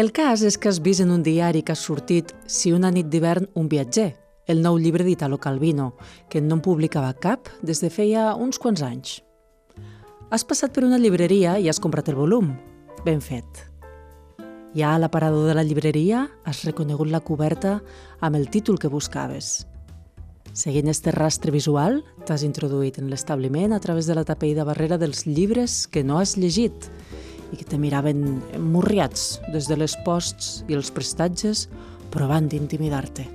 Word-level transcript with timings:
El 0.00 0.12
cas 0.16 0.40
és 0.40 0.56
que 0.56 0.70
has 0.70 0.78
vist 0.80 1.02
en 1.04 1.10
un 1.12 1.20
diari 1.20 1.60
que 1.60 1.74
ha 1.74 1.76
sortit 1.76 2.30
Si 2.48 2.70
una 2.72 2.88
nit 2.88 3.10
d'hivern 3.12 3.50
un 3.60 3.66
viatger, 3.68 4.14
el 4.48 4.62
nou 4.64 4.78
llibre 4.80 5.04
d'Italo 5.04 5.36
Calvino, 5.36 5.90
que 6.32 6.40
no 6.40 6.56
en 6.56 6.62
publicava 6.64 7.10
cap 7.12 7.50
des 7.60 7.82
de 7.84 7.90
feia 7.92 8.30
uns 8.32 8.56
quants 8.56 8.80
anys. 8.80 9.18
Has 10.30 10.46
passat 10.48 10.72
per 10.72 10.86
una 10.86 10.96
llibreria 10.96 11.58
i 11.60 11.68
has 11.68 11.82
comprat 11.84 12.08
el 12.08 12.16
volum. 12.16 12.54
Ben 13.04 13.20
fet. 13.20 13.60
Ja 14.72 14.94
a 14.94 15.02
l'aparador 15.02 15.50
de 15.50 15.58
la 15.58 15.66
llibreria 15.68 16.30
has 16.48 16.64
reconegut 16.64 17.12
la 17.12 17.20
coberta 17.20 17.82
amb 18.20 18.40
el 18.40 18.48
títol 18.48 18.78
que 18.80 18.88
buscaves. 18.88 19.66
Seguint 20.54 20.88
este 20.88 21.12
rastre 21.12 21.52
visual, 21.52 22.00
t'has 22.24 22.46
introduït 22.48 22.96
en 22.96 23.12
l'establiment 23.12 23.76
a 23.76 23.84
través 23.84 24.08
de 24.08 24.16
la 24.16 24.24
tapeïda 24.24 24.64
barrera 24.64 24.96
dels 24.96 25.26
llibres 25.26 25.84
que 25.92 26.02
no 26.02 26.22
has 26.22 26.38
llegit 26.38 26.88
i 27.52 27.58
que 27.58 27.66
te 27.66 27.78
miraven 27.78 28.40
emmurriats 28.56 29.40
des 29.54 29.68
de 29.70 29.78
les 29.78 29.96
posts 30.06 30.64
i 30.68 30.78
els 30.78 30.92
prestatges 30.94 31.68
provant 32.10 32.48
d'intimidar-te. 32.50 33.28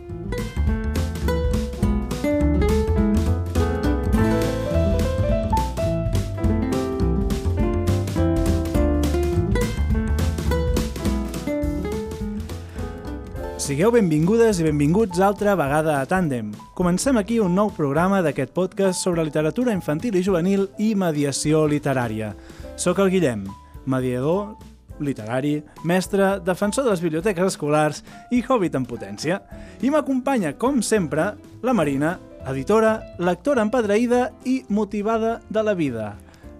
Sigueu 13.66 13.90
benvingudes 13.90 14.60
i 14.62 14.66
benvinguts 14.68 15.18
altra 15.26 15.56
vegada 15.58 15.96
a 15.98 16.06
Tàndem. 16.06 16.52
Comencem 16.78 17.18
aquí 17.18 17.40
un 17.42 17.56
nou 17.58 17.72
programa 17.74 18.20
d'aquest 18.22 18.54
podcast 18.54 19.02
sobre 19.02 19.26
literatura 19.26 19.74
infantil 19.74 20.20
i 20.20 20.22
juvenil 20.22 20.68
i 20.78 20.92
mediació 20.94 21.64
literària. 21.66 22.36
Soc 22.78 23.02
el 23.02 23.10
Guillem, 23.10 23.48
mediador 23.86 24.56
literari, 25.00 25.58
mestre, 25.84 26.40
defensor 26.40 26.86
de 26.86 26.94
les 26.94 27.02
biblioteques 27.04 27.50
escolars 27.52 28.04
i 28.32 28.40
hobbit 28.48 28.78
en 28.80 28.86
potència. 28.88 29.42
I 29.84 29.90
m'acompanya, 29.92 30.54
com 30.58 30.80
sempre, 30.82 31.34
la 31.66 31.74
Marina, 31.76 32.14
editora, 32.48 33.02
lectora 33.20 33.66
empadreïda 33.66 34.30
i 34.48 34.62
motivada 34.70 35.42
de 35.50 35.64
la 35.68 35.74
vida. 35.76 36.14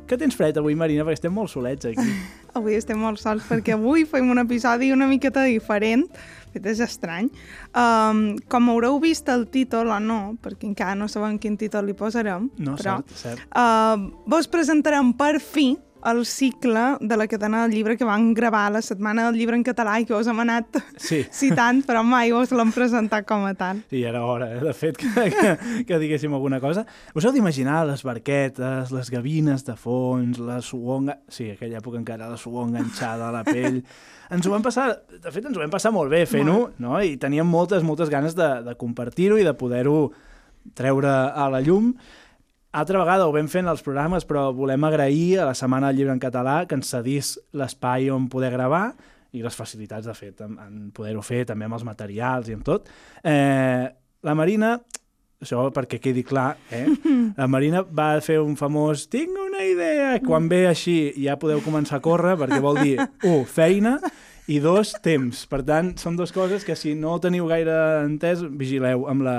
Que 0.06 0.18
tens 0.22 0.36
fred 0.38 0.58
avui, 0.60 0.76
Marina, 0.78 1.06
perquè 1.08 1.22
estem 1.22 1.34
molt 1.34 1.50
solets 1.54 1.88
aquí. 1.94 2.04
Avui 2.56 2.78
estem 2.78 2.96
molt 2.96 3.20
sols 3.20 3.44
perquè 3.50 3.74
avui 3.76 4.06
fem 4.08 4.30
un 4.32 4.40
episodi 4.40 4.88
una 4.96 5.10
miqueta 5.12 5.42
diferent, 5.44 6.06
fet 6.54 6.70
és 6.72 6.80
estrany. 6.80 7.26
Um, 7.76 8.38
com 8.48 8.70
haureu 8.72 8.96
vist 9.04 9.28
el 9.28 9.44
títol 9.52 9.92
o 9.92 9.98
no, 10.00 10.20
perquè 10.40 10.64
encara 10.70 10.96
no 10.96 11.10
sabem 11.12 11.36
quin 11.42 11.58
títol 11.60 11.90
li 11.90 11.96
posarem, 12.00 12.46
No, 12.64 12.78
però 12.80 13.02
cert, 13.10 13.42
cert. 13.42 13.44
uh, 13.52 14.00
vos 14.32 14.48
presentarem 14.48 15.12
per 15.20 15.42
fi 15.44 15.74
el 16.06 16.26
cicle 16.26 16.82
de 17.02 17.18
la 17.18 17.26
cadena 17.28 17.64
del 17.64 17.72
llibre 17.76 17.98
que 17.98 18.06
van 18.06 18.34
gravar 18.38 18.72
la 18.72 18.82
setmana 18.82 19.26
del 19.28 19.40
llibre 19.40 19.56
en 19.58 19.64
català 19.66 19.98
i 20.00 20.06
que 20.06 20.14
us 20.14 20.28
hem 20.28 20.40
anat 20.44 20.78
Sí. 21.02 21.24
citant, 21.32 21.82
però 21.88 22.04
mai 22.06 22.32
us 22.36 22.52
l'hem 22.54 22.72
presentat 22.76 23.26
com 23.28 23.46
a 23.46 23.54
tal. 23.58 23.82
Sí, 23.90 24.04
era 24.06 24.24
hora, 24.26 24.52
eh, 24.56 24.60
de 24.64 24.74
fet, 24.74 24.98
que, 24.98 25.08
que, 25.34 25.56
que 25.90 26.00
diguéssim 26.02 26.34
alguna 26.38 26.60
cosa. 26.62 26.86
Us 27.14 27.26
heu 27.26 27.34
d'imaginar 27.34 27.84
les 27.90 28.04
barquetes, 28.06 28.92
les 28.94 29.10
gavines 29.12 29.66
de 29.66 29.76
fons, 29.76 30.38
la 30.40 30.62
suor... 30.62 31.02
enga- 31.02 31.20
Sí, 31.28 31.50
aquella 31.52 31.80
època 31.82 31.98
encara 32.00 32.30
la 32.30 32.38
suor 32.38 32.68
enganxada 32.70 33.30
a 33.30 33.34
la 33.34 33.44
pell. 33.44 33.82
Ens 34.30 34.46
ho 34.48 34.52
vam 34.54 34.64
passar, 34.66 34.88
de 35.10 35.32
fet, 35.32 35.46
ens 35.46 35.58
ho 35.58 35.62
vam 35.62 35.70
passar 35.74 35.92
molt 35.94 36.10
bé 36.14 36.24
fent-ho, 36.26 36.70
no? 36.82 36.96
I 37.02 37.18
teníem 37.22 37.46
moltes, 37.50 37.84
moltes 37.86 38.10
ganes 38.10 38.34
de, 38.38 38.48
de 38.66 38.74
compartir-ho 38.78 39.38
i 39.38 39.44
de 39.46 39.54
poder-ho 39.58 40.12
treure 40.74 41.12
a 41.34 41.50
la 41.54 41.60
llum. 41.62 41.92
Altra 42.76 43.00
vegada 43.00 43.24
ho 43.24 43.32
vam 43.32 43.48
fent 43.48 43.70
els 43.72 43.80
programes, 43.86 44.26
però 44.28 44.50
volem 44.52 44.84
agrair 44.84 45.40
a 45.40 45.46
la 45.48 45.54
Setmana 45.56 45.88
del 45.88 46.02
Llibre 46.02 46.12
en 46.18 46.20
Català 46.20 46.56
que 46.68 46.76
ens 46.76 46.90
cedís 46.92 47.30
l'espai 47.56 48.10
on 48.12 48.26
poder 48.28 48.50
gravar 48.52 48.90
i 49.32 49.44
les 49.44 49.56
facilitats, 49.56 50.10
de 50.10 50.16
fet, 50.18 50.42
en, 50.44 50.58
en 50.60 50.90
poder-ho 50.96 51.24
fer 51.24 51.46
també 51.48 51.70
amb 51.70 51.78
els 51.78 51.86
materials 51.88 52.50
i 52.52 52.56
amb 52.58 52.66
tot. 52.68 52.90
Eh, 53.24 53.88
la 54.28 54.36
Marina, 54.36 54.74
això 55.40 55.70
perquè 55.76 56.02
quedi 56.04 56.26
clar, 56.28 56.50
eh? 56.76 56.84
la 57.40 57.48
Marina 57.48 57.86
va 57.88 58.10
fer 58.26 58.42
un 58.44 58.60
famós 58.60 59.06
tinc 59.08 59.40
una 59.46 59.64
idea, 59.64 60.12
quan 60.26 60.52
ve 60.52 60.66
així 60.68 60.98
ja 61.16 61.40
podeu 61.40 61.64
començar 61.64 62.02
a 62.02 62.04
córrer, 62.04 62.36
perquè 62.44 62.60
vol 62.64 62.82
dir, 62.84 62.98
un, 63.24 63.46
feina, 63.48 63.96
i 64.52 64.60
dos, 64.60 64.92
temps. 65.00 65.48
Per 65.48 65.64
tant, 65.64 65.96
són 65.96 66.20
dues 66.20 66.36
coses 66.36 66.68
que 66.68 66.76
si 66.76 66.92
no 67.00 67.16
teniu 67.24 67.48
gaire 67.48 67.80
entès, 68.04 68.44
vigileu 68.44 69.08
amb 69.10 69.24
la, 69.26 69.38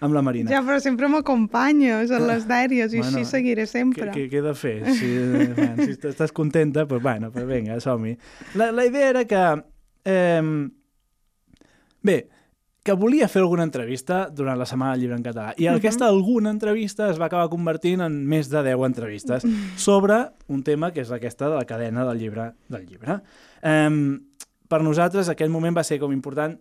amb 0.00 0.14
la 0.16 0.22
Marina. 0.24 0.50
Ja, 0.50 0.62
però 0.64 0.78
sempre 0.80 1.08
m'acompanyes 1.12 2.10
en 2.10 2.26
les 2.26 2.46
dèries 2.48 2.92
i 2.94 3.00
Bueno, 3.02 3.18
així 3.18 3.28
seguiré 3.28 3.66
sempre. 3.68 4.10
què, 4.14 4.26
què 4.32 4.38
he 4.40 4.42
de 4.42 4.54
fer? 4.56 4.74
Si, 4.86 5.08
si 5.84 5.90
est- 5.92 6.04
estàs 6.10 6.32
contenta, 6.32 6.84
doncs 6.86 7.02
bueno, 7.04 7.30
pues 7.30 7.46
vinga, 7.46 7.78
som-hi. 7.80 8.16
La, 8.54 8.70
la 8.72 8.86
idea 8.86 9.08
era 9.14 9.24
que... 9.28 9.44
Eh, 10.04 10.68
bé, 12.02 12.28
que 12.82 12.94
volia 12.96 13.28
fer 13.28 13.42
alguna 13.42 13.62
entrevista 13.66 14.22
durant 14.32 14.56
la 14.58 14.64
Setmana 14.66 14.94
del 14.94 15.02
Llibre 15.02 15.16
en 15.18 15.22
català. 15.26 15.50
I 15.60 15.66
aquesta 15.68 16.06
alguna 16.08 16.48
entrevista 16.54 17.10
es 17.12 17.18
va 17.20 17.26
acabar 17.28 17.50
convertint 17.52 18.00
en 18.06 18.14
més 18.26 18.48
de 18.48 18.62
10 18.64 18.86
entrevistes 18.88 19.44
sobre 19.76 20.22
un 20.48 20.62
tema 20.64 20.88
que 20.94 21.02
és 21.04 21.12
aquesta 21.12 21.50
de 21.52 21.58
la 21.60 21.66
cadena 21.68 22.06
del 22.08 22.18
llibre 22.22 22.54
del 22.72 22.86
llibre. 22.88 23.18
Eh, 23.60 24.16
per 24.70 24.80
nosaltres 24.86 25.28
aquest 25.28 25.50
moment 25.52 25.76
va 25.76 25.84
ser 25.84 25.98
com 26.00 26.12
important 26.14 26.56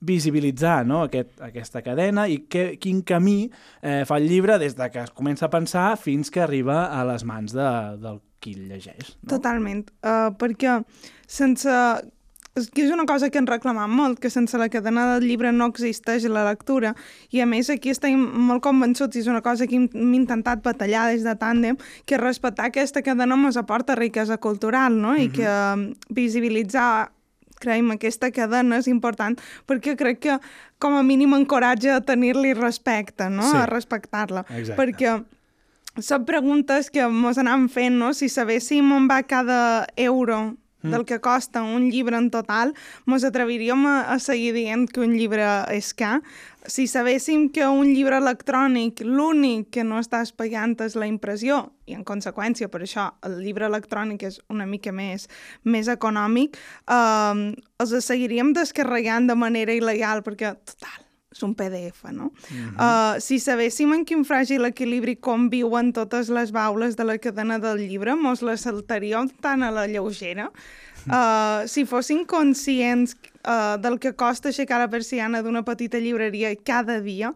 visibilitzar 0.00 0.84
no? 0.86 1.04
Aquest, 1.08 1.38
aquesta 1.40 1.82
cadena 1.82 2.26
i 2.28 2.42
que, 2.50 2.74
quin 2.80 3.02
camí 3.06 3.50
eh, 3.80 4.02
fa 4.08 4.18
el 4.20 4.28
llibre 4.28 4.58
des 4.60 4.76
de 4.76 4.90
que 4.92 5.04
es 5.04 5.12
comença 5.14 5.46
a 5.46 5.52
pensar 5.52 5.94
fins 6.00 6.30
que 6.30 6.42
arriba 6.44 6.86
a 6.92 7.04
les 7.08 7.24
mans 7.24 7.54
de, 7.56 7.70
del 8.02 8.20
qui 8.44 8.56
el 8.58 8.68
llegeix. 8.68 9.14
No? 9.22 9.36
Totalment, 9.36 9.86
uh, 10.04 10.34
perquè 10.40 10.82
sense... 11.26 11.78
És 12.54 12.68
que 12.70 12.84
és 12.84 12.90
una 12.94 13.02
cosa 13.02 13.32
que 13.34 13.40
ens 13.40 13.50
reclamam 13.50 13.90
molt, 13.90 14.20
que 14.22 14.30
sense 14.30 14.54
la 14.60 14.68
cadena 14.70 15.08
del 15.08 15.24
llibre 15.26 15.50
no 15.50 15.66
existeix 15.72 16.28
la 16.30 16.44
lectura, 16.46 16.92
i 17.34 17.40
a 17.42 17.48
més 17.50 17.66
aquí 17.72 17.90
estem 17.90 18.20
molt 18.46 18.62
convençuts, 18.62 19.18
i 19.18 19.24
és 19.24 19.30
una 19.32 19.40
cosa 19.42 19.66
que 19.66 19.74
hem, 19.74 19.88
hem 19.90 20.12
intentat 20.20 20.62
batallar 20.62 21.08
des 21.10 21.26
de 21.26 21.34
Tàndem, 21.40 21.80
que 22.06 22.20
respectar 22.20 22.68
aquesta 22.70 23.02
cadena 23.02 23.34
ens 23.34 23.58
aporta 23.58 23.98
riquesa 23.98 24.38
cultural, 24.38 24.94
no? 24.94 25.16
I 25.18 25.32
que 25.34 25.48
um, 25.50 25.88
visibilitzar 26.14 27.10
creiem, 27.64 27.94
aquesta 27.96 28.30
cadena 28.34 28.78
és 28.82 28.88
important 28.92 29.38
perquè 29.68 29.96
crec 29.98 30.20
que 30.26 30.38
com 30.82 30.96
a 30.98 31.04
mínim 31.06 31.34
encoratja 31.36 31.96
a 31.98 32.04
tenir-li 32.04 32.52
respecte, 32.58 33.30
no? 33.32 33.46
Sí. 33.50 33.56
A 33.62 33.64
respectar-la. 33.70 34.44
Perquè 34.76 35.16
són 36.02 36.26
preguntes 36.26 36.90
que 36.90 37.06
mos 37.08 37.38
anàvem 37.40 37.68
fent, 37.70 37.96
no? 38.00 38.12
Si 38.16 38.28
sabéssim 38.28 38.92
on 38.92 39.08
va 39.10 39.22
cada 39.26 39.86
euro 39.96 40.56
del 40.84 41.04
que 41.08 41.20
costa 41.20 41.62
un 41.62 41.90
llibre 41.90 42.16
en 42.16 42.30
total, 42.30 42.74
mos 43.06 43.24
atreviríem 43.24 43.86
a, 43.88 43.96
a 44.12 44.18
seguir 44.20 44.52
dient 44.54 44.86
que 44.90 45.00
un 45.00 45.16
llibre 45.16 45.46
és 45.72 45.92
car. 45.96 46.20
Si 46.66 46.86
sabéssim 46.88 47.50
que 47.52 47.66
un 47.68 47.92
llibre 47.92 48.16
electrònic, 48.20 49.02
l'únic 49.04 49.68
que 49.74 49.84
no 49.84 49.98
estàs 50.00 50.32
pagant 50.32 50.76
és 50.84 50.96
la 50.96 51.08
impressió, 51.08 51.60
i 51.84 51.96
en 51.96 52.04
conseqüència 52.08 52.70
per 52.72 52.82
això 52.84 53.10
el 53.26 53.40
llibre 53.44 53.68
electrònic 53.68 54.24
és 54.30 54.40
una 54.52 54.64
mica 54.68 54.92
més, 54.92 55.28
més 55.64 55.90
econòmic, 55.92 56.56
eh, 56.88 57.52
els 57.84 57.96
seguiríem 58.04 58.54
descarregant 58.56 59.28
de 59.28 59.36
manera 59.36 59.76
il·legal, 59.76 60.24
perquè, 60.24 60.54
total, 60.64 61.03
és 61.34 61.42
un 61.42 61.54
PDF, 61.58 62.06
no? 62.14 62.30
uh, 62.78 63.18
si 63.22 63.40
sabéssim 63.42 63.92
en 63.96 64.04
quin 64.06 64.22
fràgil 64.26 64.66
equilibri 64.68 65.16
conviuen 65.18 65.92
totes 65.96 66.30
les 66.30 66.54
baules 66.54 66.96
de 66.96 67.06
la 67.06 67.18
cadena 67.18 67.58
del 67.62 67.82
llibre, 67.88 68.14
mos 68.14 68.42
les 68.46 68.62
saltaríem 68.64 69.28
tan 69.42 69.66
a 69.66 69.72
la 69.74 69.88
lleugera. 69.90 70.50
Uh, 71.04 71.66
si 71.68 71.84
fossin 71.84 72.22
conscients 72.24 73.12
uh, 73.44 73.76
del 73.76 73.98
que 74.00 74.14
costa 74.16 74.48
aixecar 74.48 74.78
la 74.80 74.88
persiana 74.88 75.42
d'una 75.44 75.64
petita 75.66 76.00
llibreria 76.00 76.54
cada 76.56 77.00
dia, 77.04 77.34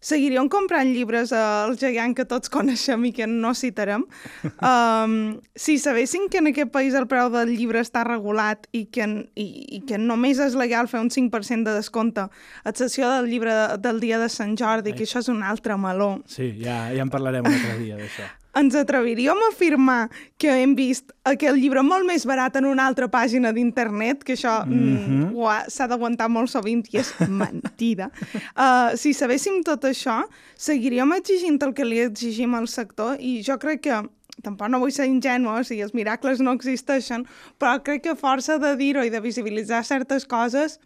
seguiríem 0.00 0.48
comprant 0.48 0.88
llibres 0.90 1.32
al 1.36 1.76
gegant 1.80 2.14
que 2.16 2.24
tots 2.28 2.50
coneixem 2.52 3.04
i 3.08 3.12
que 3.16 3.28
no 3.30 3.54
citarem. 3.54 4.06
Um, 4.60 5.40
si 5.56 5.78
sabessin 5.80 6.26
que 6.30 6.38
en 6.38 6.50
aquest 6.50 6.68
país 6.72 6.94
el 6.98 7.06
preu 7.08 7.30
del 7.32 7.52
llibre 7.54 7.80
està 7.80 8.02
regulat 8.04 8.66
i 8.76 8.82
que, 8.92 9.06
i, 9.40 9.46
i 9.76 9.80
que 9.88 9.96
només 9.98 10.40
és 10.42 10.56
legal 10.58 10.88
fer 10.90 11.00
un 11.00 11.08
5% 11.12 11.64
de 11.64 11.76
descompte 11.78 12.26
a 12.26 12.68
excepció 12.72 13.08
del 13.08 13.30
llibre 13.30 13.54
de, 13.54 13.78
del 13.80 14.02
dia 14.04 14.18
de 14.20 14.28
Sant 14.32 14.52
Jordi, 14.60 14.92
que 14.92 15.06
això 15.08 15.22
és 15.24 15.30
un 15.32 15.42
altre 15.46 15.78
meló, 15.80 16.10
Sí, 16.28 16.52
ja, 16.60 16.90
ja 16.92 17.06
en 17.06 17.12
parlarem 17.12 17.46
un 17.46 17.56
altre 17.56 17.78
dia 17.80 17.96
d'això. 18.00 18.28
Ens 18.58 18.74
atreviríem 18.74 19.38
a 19.38 19.48
afirmar 19.52 20.10
que 20.38 20.50
hem 20.62 20.74
vist 20.74 21.12
aquell 21.24 21.54
llibre 21.60 21.82
molt 21.86 22.06
més 22.08 22.24
barat 22.26 22.56
en 22.58 22.66
una 22.66 22.86
altra 22.90 23.06
pàgina 23.08 23.52
d'internet, 23.54 24.24
que 24.24 24.34
això 24.34 24.64
mm 24.66 25.36
ha- 25.40 25.64
s'ha 25.70 25.86
d'aguantar 25.88 26.28
molt 26.28 26.50
sovint 26.50 26.82
i 26.92 26.98
és 26.98 27.12
mentida. 27.28 28.10
Uh, 28.56 28.96
si 28.96 29.14
sabéssim 29.14 29.62
tot 29.64 29.84
això, 29.88 30.20
seguiríem 30.56 31.12
exigint 31.16 31.60
el 31.62 31.72
que 31.74 31.84
li 31.84 32.00
exigim 32.00 32.54
al 32.54 32.68
sector 32.68 33.16
i 33.20 33.40
jo 33.42 33.56
crec 33.58 33.80
que 33.86 34.00
tampoc 34.42 34.68
no 34.72 34.78
vull 34.80 34.92
ser 34.92 35.06
ingènua, 35.08 35.60
o 35.60 35.64
sigui, 35.64 35.82
els 35.84 35.92
miracles 35.94 36.40
no 36.40 36.52
existeixen, 36.56 37.26
però 37.58 37.78
crec 37.84 38.02
que 38.04 38.14
força 38.16 38.58
de 38.58 38.74
dir-ho 38.76 39.02
i 39.04 39.10
de 39.12 39.20
visibilitzar 39.20 39.82
certes 39.84 40.24
coses, 40.24 40.78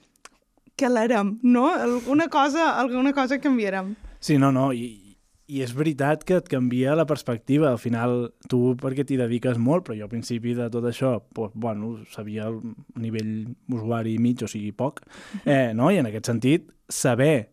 que 0.77 0.89
l'harem, 0.91 1.39
no? 1.43 1.69
Alguna 1.71 2.27
cosa, 2.29 2.73
alguna 2.81 3.13
cosa 3.13 3.39
canviarem. 3.39 3.95
Sí, 4.19 4.39
no, 4.39 4.51
no, 4.51 4.73
i, 4.73 5.04
i 5.47 5.61
és 5.65 5.75
veritat 5.77 6.23
que 6.25 6.39
et 6.41 6.47
canvia 6.49 6.95
la 6.97 7.05
perspectiva. 7.09 7.71
Al 7.71 7.81
final, 7.81 8.31
tu 8.49 8.75
perquè 8.81 9.05
t'hi 9.05 9.19
dediques 9.21 9.59
molt, 9.61 9.85
però 9.85 9.97
jo 9.99 10.07
al 10.07 10.13
principi 10.13 10.55
de 10.57 10.71
tot 10.73 10.87
això, 10.89 11.19
doncs, 11.37 11.57
bueno, 11.61 11.97
sabia 12.13 12.49
el 12.49 12.61
nivell 13.01 13.35
usuari 13.73 14.17
mig, 14.23 14.43
o 14.45 14.49
sigui, 14.49 14.73
poc, 14.73 15.03
eh, 15.45 15.75
no? 15.77 15.91
i 15.93 16.01
en 16.01 16.09
aquest 16.09 16.33
sentit, 16.33 16.71
saber, 16.89 17.51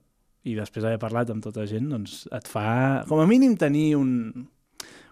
i 0.47 0.55
després 0.57 0.85
d'haver 0.85 1.01
parlat 1.01 1.29
amb 1.33 1.43
tota 1.43 1.67
gent, 1.69 1.91
doncs 1.91 2.23
et 2.31 2.47
fa, 2.49 3.03
com 3.09 3.21
a 3.21 3.27
mínim, 3.29 3.57
tenir 3.59 3.91
un, 3.99 4.47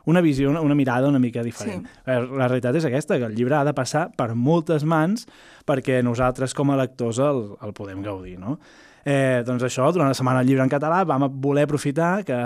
una 0.10 0.22
visió, 0.22 0.50
una, 0.50 0.62
una 0.62 0.76
mirada 0.76 1.12
una 1.12 1.20
mica 1.20 1.44
diferent. 1.44 1.84
Sí. 1.86 2.04
Eh, 2.08 2.20
la 2.32 2.48
realitat 2.48 2.80
és 2.80 2.88
aquesta, 2.88 3.20
que 3.20 3.28
el 3.28 3.36
llibre 3.36 3.60
ha 3.60 3.66
de 3.68 3.76
passar 3.78 4.08
per 4.18 4.32
moltes 4.36 4.88
mans 4.88 5.28
perquè 5.68 6.00
nosaltres 6.06 6.56
com 6.58 6.72
a 6.72 6.80
lectors 6.80 7.20
el, 7.22 7.44
el 7.62 7.76
podem 7.78 8.02
gaudir, 8.06 8.40
no? 8.40 8.58
Eh, 9.06 9.42
doncs 9.48 9.64
això, 9.64 9.88
durant 9.96 10.12
la 10.12 10.18
setmana 10.18 10.44
llibre 10.44 10.64
en 10.66 10.72
català 10.72 11.04
vam 11.08 11.28
voler 11.42 11.64
aprofitar 11.68 12.24
que 12.28 12.38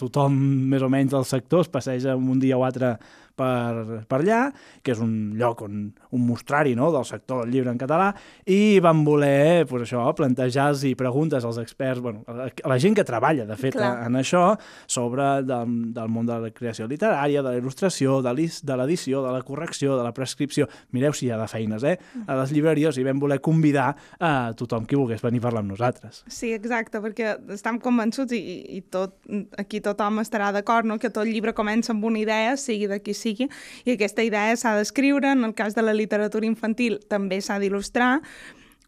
tothom 0.00 0.36
més 0.72 0.84
o 0.84 0.88
menys 0.92 1.12
del 1.12 1.26
sector 1.28 1.66
es 1.66 1.72
passeja 1.72 2.16
un 2.16 2.40
dia 2.40 2.56
o 2.58 2.64
altre 2.64 2.96
per, 3.38 4.02
per 4.08 4.20
allà, 4.20 4.42
que 4.82 4.94
és 4.94 5.02
un 5.02 5.14
lloc 5.38 5.62
on 5.66 5.88
un 6.10 6.24
mostrari 6.26 6.74
no, 6.74 6.90
del 6.92 7.04
sector 7.04 7.44
del 7.44 7.52
llibre 7.52 7.72
en 7.72 7.78
català, 7.80 8.08
i 8.48 8.78
van 8.84 9.02
voler 9.04 9.66
pues, 9.68 9.84
això, 9.86 10.06
plantejar-los 10.16 10.84
i 10.88 10.94
preguntes 10.98 11.44
als 11.44 11.60
experts, 11.62 12.00
bueno, 12.04 12.24
a 12.26 12.48
la 12.68 12.78
gent 12.80 12.96
que 12.96 13.04
treballa, 13.06 13.46
de 13.48 13.56
fet, 13.60 13.76
Clar. 13.76 14.06
en 14.06 14.18
això, 14.20 14.44
sobre 14.88 15.28
del, 15.46 15.76
del 15.94 16.12
món 16.12 16.28
de 16.28 16.38
la 16.46 16.52
creació 16.54 16.88
literària, 16.88 17.42
de 17.44 17.52
la 17.52 17.60
il·lustració, 17.60 18.18
de 18.24 18.34
l'edició, 18.34 19.22
de 19.26 19.34
la 19.34 19.42
correcció, 19.46 19.96
de 19.98 20.06
la 20.06 20.14
prescripció. 20.16 20.68
Mireu 20.96 21.14
si 21.16 21.28
hi 21.28 21.32
ha 21.34 21.40
de 21.40 21.48
feines, 21.50 21.84
eh? 21.84 21.96
A 22.26 22.38
les 22.40 22.52
llibreries 22.54 22.98
i 22.98 23.04
vam 23.06 23.20
voler 23.20 23.40
convidar 23.44 23.90
a 24.18 24.32
tothom 24.58 24.86
qui 24.88 24.96
volgués 24.98 25.22
venir 25.24 25.42
a 25.42 25.48
parlar 25.48 25.64
amb 25.64 25.74
nosaltres. 25.74 26.22
Sí, 26.32 26.52
exacte, 26.56 27.02
perquè 27.04 27.36
estem 27.54 27.78
convençuts 27.82 28.34
i, 28.36 28.42
i 28.78 28.82
tot, 28.88 29.18
aquí 29.60 29.82
tothom 29.84 30.22
estarà 30.24 30.50
d'acord, 30.54 30.88
no? 30.88 30.98
que 30.98 31.12
tot 31.12 31.28
llibre 31.28 31.54
comença 31.56 31.92
amb 31.94 32.06
una 32.08 32.20
idea, 32.22 32.56
sigui 32.58 32.88
de 32.90 33.00
qui 33.04 33.14
sigui 33.14 33.27
sigui, 33.28 33.48
i 33.84 33.96
aquesta 33.96 34.24
idea 34.26 34.56
s'ha 34.56 34.76
d'escriure, 34.78 35.32
en 35.32 35.44
el 35.44 35.56
cas 35.58 35.76
de 35.76 35.84
la 35.84 35.96
literatura 35.96 36.48
infantil 36.48 36.98
també 37.08 37.40
s'ha 37.44 37.60
d'il·lustrar, 37.60 38.18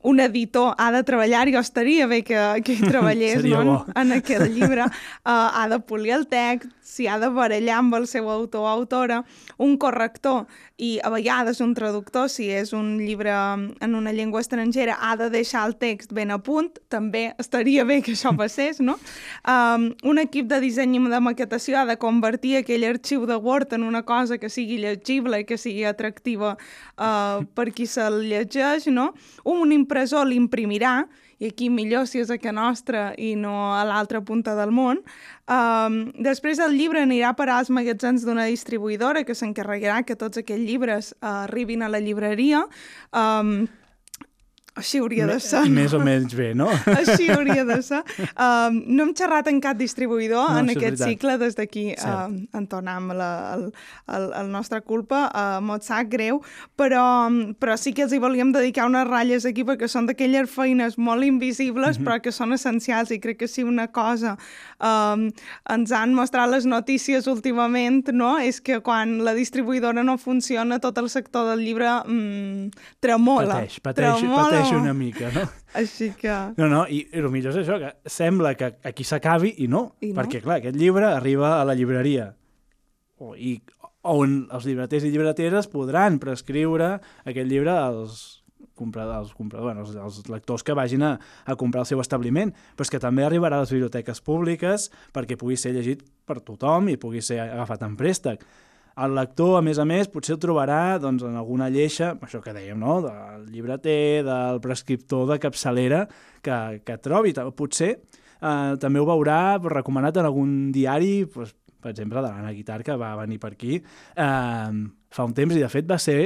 un 0.03 0.21
editor 0.21 0.75
ha 0.79 0.91
de 0.93 1.03
treballar, 1.05 1.47
i 1.49 1.57
estaria 1.61 2.07
bé 2.09 2.23
que, 2.25 2.39
que 2.65 2.73
hi 2.73 2.87
treballés 2.89 3.45
no? 3.51 3.61
en, 3.61 3.99
en 4.01 4.17
aquest 4.17 4.49
llibre, 4.55 4.87
uh, 4.89 5.49
ha 5.53 5.67
de 5.69 5.81
polir 5.85 6.15
el 6.17 6.27
text, 6.31 6.71
s'hi 6.81 7.07
ha 7.07 7.19
de 7.21 7.29
barallar 7.35 7.81
amb 7.83 7.99
el 8.01 8.09
seu 8.09 8.31
autor 8.33 8.65
o 8.65 8.71
autora, 8.71 9.23
un 9.59 9.77
corrector 9.77 10.47
i 10.81 10.99
a 11.05 11.11
vegades 11.13 11.61
un 11.61 11.75
traductor, 11.77 12.31
si 12.33 12.49
és 12.49 12.73
un 12.73 12.95
llibre 13.05 13.31
en 13.31 13.95
una 13.95 14.15
llengua 14.17 14.41
estrangera, 14.41 14.97
ha 14.97 15.13
de 15.21 15.29
deixar 15.31 15.67
el 15.69 15.77
text 15.77 16.15
ben 16.17 16.33
a 16.33 16.39
punt, 16.41 16.71
també 16.89 17.35
estaria 17.43 17.85
bé 17.85 18.01
que 18.01 18.15
això 18.17 18.33
passés, 18.37 18.81
no? 18.81 18.97
Um, 19.51 19.89
un 20.07 20.21
equip 20.21 20.47
de 20.51 20.59
disseny 20.63 20.93
i 20.97 21.01
de 21.11 21.19
maquetació 21.23 21.81
ha 21.81 21.85
de 21.89 21.97
convertir 21.99 22.53
aquell 22.59 22.85
arxiu 22.87 23.25
de 23.27 23.37
Word 23.41 23.73
en 23.75 23.83
una 23.87 24.03
cosa 24.07 24.39
que 24.39 24.51
sigui 24.53 24.79
llegible 24.83 25.41
i 25.41 25.47
que 25.49 25.59
sigui 25.59 25.85
atractiva 25.89 26.53
uh, 26.55 27.43
per 27.57 27.71
qui 27.75 27.89
se'l 27.91 28.21
llegeix, 28.29 28.87
no? 28.93 29.11
Un 29.49 29.73
impressor 29.75 30.29
l'imprimirà 30.29 31.01
i 31.41 31.49
aquí 31.49 31.71
millor 31.73 32.07
si 32.07 32.21
és 32.21 32.31
a 32.31 32.37
que 32.39 32.53
nostra 32.53 33.11
i 33.17 33.33
no 33.37 33.73
a 33.73 33.81
l'altra 33.89 34.21
punta 34.21 34.55
del 34.59 34.73
món. 34.77 35.01
Um, 35.51 36.13
després 36.21 36.61
el 36.61 36.77
llibre 36.77 37.01
anirà 37.03 37.33
a 37.33 37.39
parar 37.39 37.59
als 37.63 37.73
magatzems 37.73 38.27
d'una 38.29 38.47
distribuïdora 38.53 39.25
que 39.25 39.35
s'encarregarà 39.35 40.05
que 40.05 40.19
tots 40.21 40.43
aquests 40.43 40.67
llibres 40.67 41.15
uh, 41.19 41.47
arribin 41.49 41.83
a 41.83 41.89
la 41.89 42.03
llibreria. 42.05 42.67
Um, 43.17 43.65
així 44.79 45.01
hauria 45.03 45.27
de 45.27 45.39
ser. 45.43 45.65
No? 45.67 45.75
Més 45.75 45.95
o 45.97 45.99
menys 46.03 46.35
bé, 46.37 46.51
no? 46.55 46.69
Així 47.01 47.27
hauria 47.33 47.65
de 47.67 47.81
ser. 47.83 48.01
Um, 48.31 48.77
no 48.87 49.07
hem 49.07 49.13
xerrat 49.19 49.49
en 49.51 49.59
cap 49.63 49.79
distribuïdor 49.79 50.53
no, 50.53 50.61
en 50.63 50.71
aquest 50.75 51.03
cicle, 51.03 51.35
des 51.41 51.57
d'aquí 51.59 51.89
um, 52.07 52.37
entonam 52.57 53.11
la, 53.17 53.31
el, 53.57 53.65
el, 54.15 54.29
el 54.43 54.53
nostre 54.53 54.81
culpa, 54.87 55.25
uh, 55.35 55.59
mot 55.65 55.83
sap 55.87 56.07
greu, 56.13 56.39
però, 56.79 57.03
però 57.59 57.77
sí 57.81 57.93
que 57.97 58.05
els 58.07 58.15
hi 58.15 58.21
volíem 58.23 58.53
dedicar 58.55 58.87
unes 58.87 59.09
ratlles 59.09 59.49
aquí 59.51 59.67
perquè 59.67 59.89
són 59.91 60.07
d'aquelles 60.11 60.51
feines 60.51 60.97
molt 60.99 61.27
invisibles 61.27 61.99
mm 61.99 62.01
-hmm. 62.01 62.07
però 62.07 62.21
que 62.23 62.33
són 62.33 62.55
essencials 62.55 63.11
i 63.11 63.19
crec 63.19 63.41
que 63.43 63.49
si 63.49 63.65
una 63.67 63.89
cosa 63.89 64.37
um, 64.79 65.31
ens 65.69 65.93
han 65.93 66.15
mostrat 66.15 66.51
les 66.51 66.67
notícies 66.67 67.27
últimament, 67.27 68.09
no? 68.13 68.39
és 68.39 68.61
que 68.61 68.81
quan 68.81 69.19
la 69.25 69.35
distribuïdora 69.35 70.05
no 70.05 70.17
funciona 70.19 70.79
tot 70.79 70.99
el 70.99 71.11
sector 71.11 71.51
del 71.51 71.65
llibre 71.65 71.91
mm, 72.07 72.71
tremola. 73.01 73.55
Pateix, 73.55 73.81
pateix, 73.81 74.21
tremola 74.21 74.60
pateix 74.60 74.60
una 74.77 74.93
mica, 74.97 75.31
no? 75.35 75.47
Així 75.81 76.11
que... 76.19 76.35
No, 76.59 76.69
no, 76.71 76.85
i, 76.89 77.03
i 77.09 77.23
el 77.23 77.31
millor 77.33 77.55
és 77.55 77.63
això, 77.63 77.79
que 77.81 78.11
sembla 78.11 78.55
que 78.59 78.75
aquí 78.87 79.07
s'acabi 79.07 79.55
i 79.65 79.69
no, 79.71 79.95
I 80.05 80.13
no, 80.13 80.19
perquè 80.21 80.43
clar, 80.45 80.59
aquest 80.61 80.77
llibre 80.79 81.09
arriba 81.09 81.57
a 81.61 81.65
la 81.69 81.77
llibreria 81.79 82.33
o, 83.21 83.35
i 83.37 83.61
on 84.11 84.45
els 84.49 84.67
llibreters 84.69 85.05
i 85.05 85.13
llibreteres 85.13 85.69
podran 85.71 86.19
prescriure 86.21 86.95
aquest 87.25 87.49
llibre 87.51 87.75
als 87.77 88.41
compradors, 88.81 89.17
als, 89.19 89.35
compradors, 89.37 89.67
bueno, 89.67 89.85
als, 89.85 89.97
als 89.97 90.29
lectors 90.33 90.65
que 90.65 90.77
vagin 90.77 91.05
a, 91.05 91.13
a 91.45 91.57
comprar 91.61 91.85
el 91.85 91.91
seu 91.91 92.01
establiment, 92.01 92.55
però 92.77 92.87
és 92.89 92.93
que 92.93 93.03
també 93.03 93.27
arribarà 93.27 93.61
a 93.61 93.67
les 93.67 93.75
biblioteques 93.75 94.23
públiques 94.25 94.89
perquè 95.13 95.37
pugui 95.41 95.59
ser 95.61 95.75
llegit 95.77 96.03
per 96.25 96.41
tothom 96.41 96.89
i 96.89 96.97
pugui 97.01 97.21
ser 97.25 97.43
agafat 97.45 97.85
en 97.85 97.99
préstec. 98.01 98.47
El 99.01 99.15
lector, 99.15 99.57
a 99.59 99.63
més 99.65 99.79
a 99.79 99.87
més, 99.89 100.11
potser 100.11 100.35
el 100.35 100.41
trobarà 100.43 100.99
doncs, 101.01 101.23
en 101.27 101.37
alguna 101.39 101.71
lleixa, 101.73 102.15
això 102.27 102.41
que 102.45 102.55
dèiem, 102.57 102.79
no? 102.81 102.99
del 103.05 103.47
llibreter, 103.53 104.25
del 104.27 104.61
prescriptor 104.65 105.29
de 105.31 105.39
capçalera 105.43 106.05
que, 106.43 106.81
que 106.85 106.99
trobi. 106.99 107.33
Potser 107.57 107.93
eh, 107.95 108.75
també 108.83 109.01
ho 109.01 109.09
veurà 109.09 109.59
recomanat 109.63 110.21
en 110.21 110.29
algun 110.29 110.55
diari, 110.75 111.25
doncs, 111.31 111.55
per 111.81 111.95
exemple, 111.95 112.21
de 112.21 112.29
l'Anna 112.29 112.53
Guitar, 112.53 112.83
que 112.85 112.97
va 113.01 113.15
venir 113.23 113.39
per 113.41 113.55
aquí 113.55 113.79
eh, 113.81 114.73
fa 115.11 115.25
un 115.27 115.37
temps 115.37 115.55
i, 115.57 115.63
de 115.63 115.71
fet, 115.73 115.87
va 115.89 115.97
ser 115.99 116.19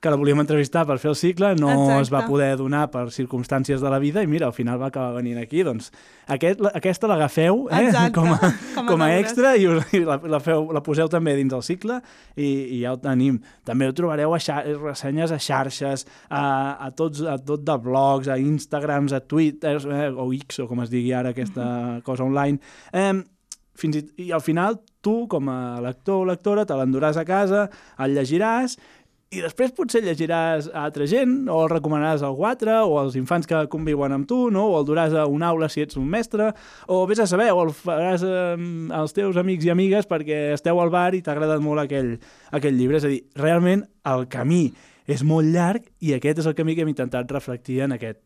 que 0.00 0.08
la 0.08 0.16
volíem 0.16 0.40
entrevistar 0.40 0.86
per 0.88 0.96
fer 0.98 1.10
el 1.10 1.16
cicle, 1.18 1.50
no 1.60 1.68
Exacte. 1.68 2.00
es 2.00 2.10
va 2.12 2.22
poder 2.24 2.54
donar 2.56 2.86
per 2.92 3.10
circumstàncies 3.12 3.82
de 3.84 3.90
la 3.92 3.98
vida 4.00 4.22
i 4.24 4.28
mira, 4.30 4.46
al 4.48 4.54
final 4.56 4.80
va 4.80 4.88
acabar 4.88 5.12
venint 5.18 5.36
aquí. 5.38 5.60
Doncs 5.66 5.90
aquest, 6.32 6.62
la, 6.64 6.72
aquesta 6.80 7.10
l'agafeu 7.10 7.66
eh, 7.68 7.90
com, 8.16 8.30
a, 8.32 8.38
com, 8.40 8.80
a, 8.80 8.86
com 8.88 9.04
a 9.04 9.10
extra 9.18 9.52
i, 9.60 9.66
us, 9.68 9.92
i 9.92 10.00
la, 10.06 10.16
la, 10.24 10.40
feu, 10.40 10.70
la 10.72 10.80
poseu 10.84 11.10
també 11.12 11.34
dins 11.36 11.52
del 11.52 11.64
cicle 11.66 11.98
i, 12.34 12.48
i 12.48 12.80
ja 12.80 12.94
ho 12.94 13.00
tenim. 13.02 13.42
També 13.68 13.90
ho 13.90 13.96
trobareu 13.96 14.32
a 14.32 14.40
xar 14.40 14.62
ressenyes 14.78 15.34
a 15.36 15.40
xarxes, 15.40 16.06
a, 16.30 16.44
a, 16.86 16.88
tots, 16.96 17.20
a 17.20 17.36
tot 17.36 17.66
de 17.68 17.76
blogs, 17.84 18.32
a 18.32 18.38
Instagrams, 18.40 19.12
a 19.12 19.20
Twitter, 19.20 19.76
eh, 19.84 20.08
o 20.16 20.30
X, 20.32 20.62
o 20.64 20.70
com 20.70 20.80
es 20.80 20.92
digui 20.92 21.12
ara 21.12 21.34
aquesta 21.36 22.00
cosa 22.08 22.24
online. 22.24 22.56
Eh, 22.96 23.12
fins 23.80 24.00
i, 24.00 24.06
i 24.26 24.32
al 24.32 24.42
final 24.44 24.80
tu, 25.00 25.24
com 25.32 25.48
a 25.48 25.80
lector 25.80 26.22
o 26.22 26.28
lectora, 26.28 26.66
te 26.68 26.76
l'enduràs 26.76 27.18
a 27.20 27.24
casa, 27.28 27.66
el 28.04 28.16
llegiràs 28.16 28.76
i 29.30 29.38
després 29.38 29.70
potser 29.70 30.00
llegiràs 30.02 30.66
a 30.72 30.80
altra 30.88 31.06
gent, 31.06 31.44
o 31.46 31.60
el 31.62 31.68
recomanaràs 31.70 32.24
al 32.26 32.38
altre, 32.48 32.80
o 32.82 32.96
als 32.98 33.14
infants 33.14 33.46
que 33.46 33.60
conviuen 33.70 34.10
amb 34.16 34.26
tu, 34.26 34.48
no? 34.50 34.64
o 34.72 34.80
el 34.80 34.88
duràs 34.88 35.14
a 35.14 35.28
una 35.30 35.52
aula 35.54 35.68
si 35.70 35.84
ets 35.84 35.98
un 36.00 36.08
mestre, 36.10 36.48
o 36.90 37.04
vés 37.06 37.22
a 37.22 37.28
saber, 37.30 37.52
o 37.54 37.60
el 37.62 37.70
faràs 37.70 38.24
eh, 38.26 38.56
als 38.98 39.14
teus 39.14 39.38
amics 39.38 39.68
i 39.68 39.70
amigues 39.70 40.10
perquè 40.10 40.40
esteu 40.56 40.82
al 40.82 40.90
bar 40.90 41.14
i 41.14 41.22
t'ha 41.22 41.36
agradat 41.36 41.62
molt 41.62 41.84
aquell, 41.84 42.16
aquell 42.50 42.74
llibre. 42.74 42.98
És 42.98 43.06
a 43.06 43.12
dir, 43.12 43.20
realment 43.38 43.86
el 44.10 44.26
camí 44.32 44.64
és 45.06 45.22
molt 45.22 45.46
llarg 45.54 45.86
i 46.02 46.16
aquest 46.18 46.42
és 46.42 46.50
el 46.50 46.58
camí 46.58 46.74
que 46.74 46.82
hem 46.82 46.90
intentat 46.90 47.30
reflectir 47.30 47.84
en 47.86 47.94
aquest 48.00 48.18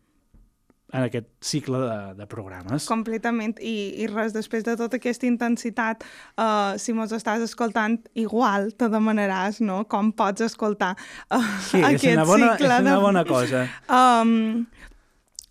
en 0.95 1.03
aquest 1.09 1.27
cicle 1.43 1.81
de, 1.83 1.99
de 2.21 2.27
programes. 2.31 2.87
Completament, 2.91 3.57
I, 3.59 3.75
i 4.05 4.09
res, 4.11 4.35
després 4.37 4.65
de 4.67 4.77
tota 4.79 5.01
aquesta 5.01 5.27
intensitat, 5.27 6.07
uh, 6.39 6.79
si 6.81 6.95
mos 6.95 7.13
estàs 7.17 7.43
escoltant, 7.45 7.99
igual 8.15 8.71
te 8.79 8.89
demanaràs 8.93 9.61
no? 9.65 9.83
com 9.91 10.13
pots 10.15 10.47
escoltar 10.47 10.95
uh, 10.95 11.43
sí, 11.67 11.83
aquest 11.83 12.13
és 12.13 12.19
una 12.21 12.29
bona, 12.31 12.53
cicle. 12.55 12.79
És 12.79 12.87
una 12.87 12.99
bona 13.03 13.25
cosa. 13.29 13.67
Um, 13.91 14.65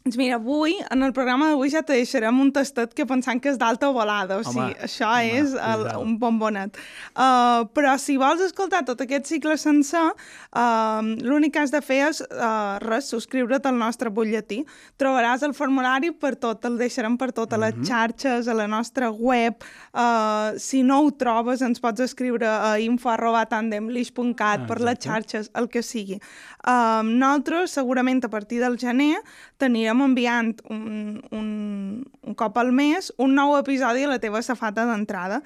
doncs 0.04 0.18
mira, 0.20 0.36
avui, 0.36 0.74
en 0.92 1.04
el 1.06 1.14
programa 1.16 1.48
d'avui 1.48 1.70
ja 1.72 1.80
te 1.88 1.96
deixarem 1.96 2.36
un 2.44 2.50
tastet 2.52 2.92
que 2.92 3.06
pensant 3.08 3.40
que 3.40 3.48
és 3.54 3.58
d'alta 3.60 3.88
volada, 3.96 4.42
o 4.42 4.44
sigui, 4.44 4.74
això 4.84 5.08
home, 5.08 5.30
és 5.40 5.54
el, 5.56 5.86
un 6.02 6.18
bombonet. 6.20 6.76
Uh, 7.16 7.64
però 7.72 7.94
si 7.96 8.18
vols 8.20 8.44
escoltar 8.44 8.82
tot 8.84 9.00
aquest 9.06 9.32
cicle 9.32 9.56
sencer, 9.62 10.04
uh, 10.12 11.00
l'únic 11.24 11.54
que 11.56 11.62
has 11.64 11.72
de 11.72 11.80
fer 11.80 12.02
és, 12.10 12.20
uh, 12.26 12.82
res, 12.84 13.08
subscriure't 13.14 13.64
al 13.70 13.80
nostre 13.80 14.12
butlletí. 14.12 14.66
Trobaràs 15.00 15.46
el 15.48 15.56
formulari 15.56 16.12
per 16.12 16.34
tot, 16.36 16.68
el 16.68 16.76
deixarem 16.82 17.16
per 17.16 17.32
tot, 17.32 17.56
a 17.56 17.62
les 17.64 17.72
mhm. 17.78 17.88
xarxes, 17.88 18.52
a 18.52 18.58
la 18.60 18.68
nostra 18.68 19.08
web. 19.08 19.64
Uh, 19.96 20.60
si 20.60 20.84
no 20.84 21.00
ho 21.06 21.14
trobes, 21.16 21.64
ens 21.64 21.80
pots 21.80 22.04
escriure 22.04 22.52
a 22.52 22.76
info.tandemlish.cat 22.84 24.68
per 24.68 24.82
les 24.84 25.00
xarxes, 25.00 25.48
el 25.56 25.72
que 25.72 25.80
sigui. 25.80 26.20
Uh, 26.64 27.04
nosaltres, 27.04 27.74
segurament, 27.76 28.22
a 28.24 28.30
partir 28.32 28.62
del 28.64 28.78
gener, 28.80 29.18
tenirem 29.60 30.00
anirem 30.00 30.04
enviant 30.06 30.54
un, 30.72 31.20
un, 31.36 31.48
un 32.24 32.36
cop 32.40 32.58
al 32.58 32.72
mes 32.72 33.12
un 33.20 33.36
nou 33.36 33.58
episodi 33.58 34.06
a 34.06 34.14
la 34.14 34.20
teva 34.24 34.42
safata 34.42 34.86
d'entrada. 34.88 35.42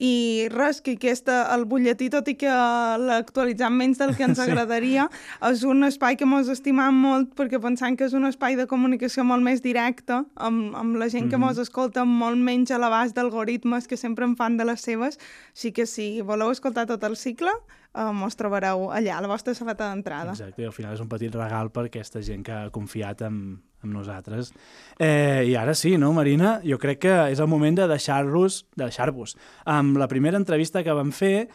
I 0.00 0.48
res, 0.48 0.80
que 0.80 0.94
aquesta, 0.96 1.42
el 1.54 1.66
butlletí, 1.68 2.08
tot 2.08 2.28
i 2.32 2.34
que 2.40 2.48
l'actualitzam 2.48 3.74
menys 3.76 3.98
del 4.00 4.14
que 4.16 4.24
ens 4.24 4.38
agradaria, 4.46 5.08
és 5.50 5.62
un 5.68 5.84
espai 5.84 6.16
que 6.16 6.24
mos 6.28 6.48
estimam 6.48 6.96
molt 6.96 7.34
perquè 7.36 7.60
pensant 7.60 7.98
que 8.00 8.06
és 8.08 8.14
un 8.16 8.24
espai 8.24 8.56
de 8.56 8.66
comunicació 8.70 9.24
molt 9.28 9.44
més 9.44 9.60
directe 9.60 10.22
amb, 10.36 10.74
amb 10.76 10.96
la 10.96 11.08
gent 11.12 11.28
que 11.28 11.36
Mhm. 11.36 11.44
mos 11.44 11.58
escolta 11.58 12.04
molt 12.04 12.38
menys 12.40 12.70
a 12.70 12.78
l'abast 12.78 13.14
d'algoritmes 13.14 13.86
que 13.86 13.96
sempre 13.96 14.24
en 14.24 14.36
fan 14.36 14.56
de 14.56 14.64
les 14.64 14.80
seves. 14.80 15.18
Així 15.54 15.72
que 15.72 15.86
si 15.86 16.20
voleu 16.22 16.50
escoltar 16.50 16.86
tot 16.86 17.04
el 17.04 17.16
cicle, 17.16 17.50
eh, 17.94 18.10
mos 18.12 18.36
trobareu 18.36 18.90
allà, 18.90 19.18
a 19.18 19.20
la 19.20 19.28
vostra 19.28 19.54
safata 19.54 19.90
d'entrada. 19.90 20.32
Exacte, 20.32 20.62
i 20.62 20.66
al 20.66 20.72
final 20.72 20.94
és 20.94 21.00
un 21.00 21.08
petit 21.08 21.34
regal 21.34 21.70
per 21.70 21.84
aquesta 21.86 22.22
gent 22.22 22.42
que 22.44 22.52
ha 22.52 22.70
confiat 22.70 23.22
en, 23.22 23.60
en 23.82 23.92
nosaltres. 23.92 24.52
Eh, 24.98 25.44
I 25.48 25.54
ara 25.56 25.74
sí, 25.74 25.96
no, 25.98 26.12
Marina? 26.12 26.58
Jo 26.66 26.78
crec 26.78 26.98
que 27.06 27.16
és 27.32 27.40
el 27.40 27.48
moment 27.48 27.78
de 27.78 27.88
deixar-los, 27.88 28.66
de 28.76 28.84
deixar-vos. 28.84 29.36
Amb 29.64 29.96
la 30.00 30.08
primera 30.08 30.36
entrevista 30.40 30.82
que 30.84 30.92
vam 30.92 31.12
fer, 31.12 31.48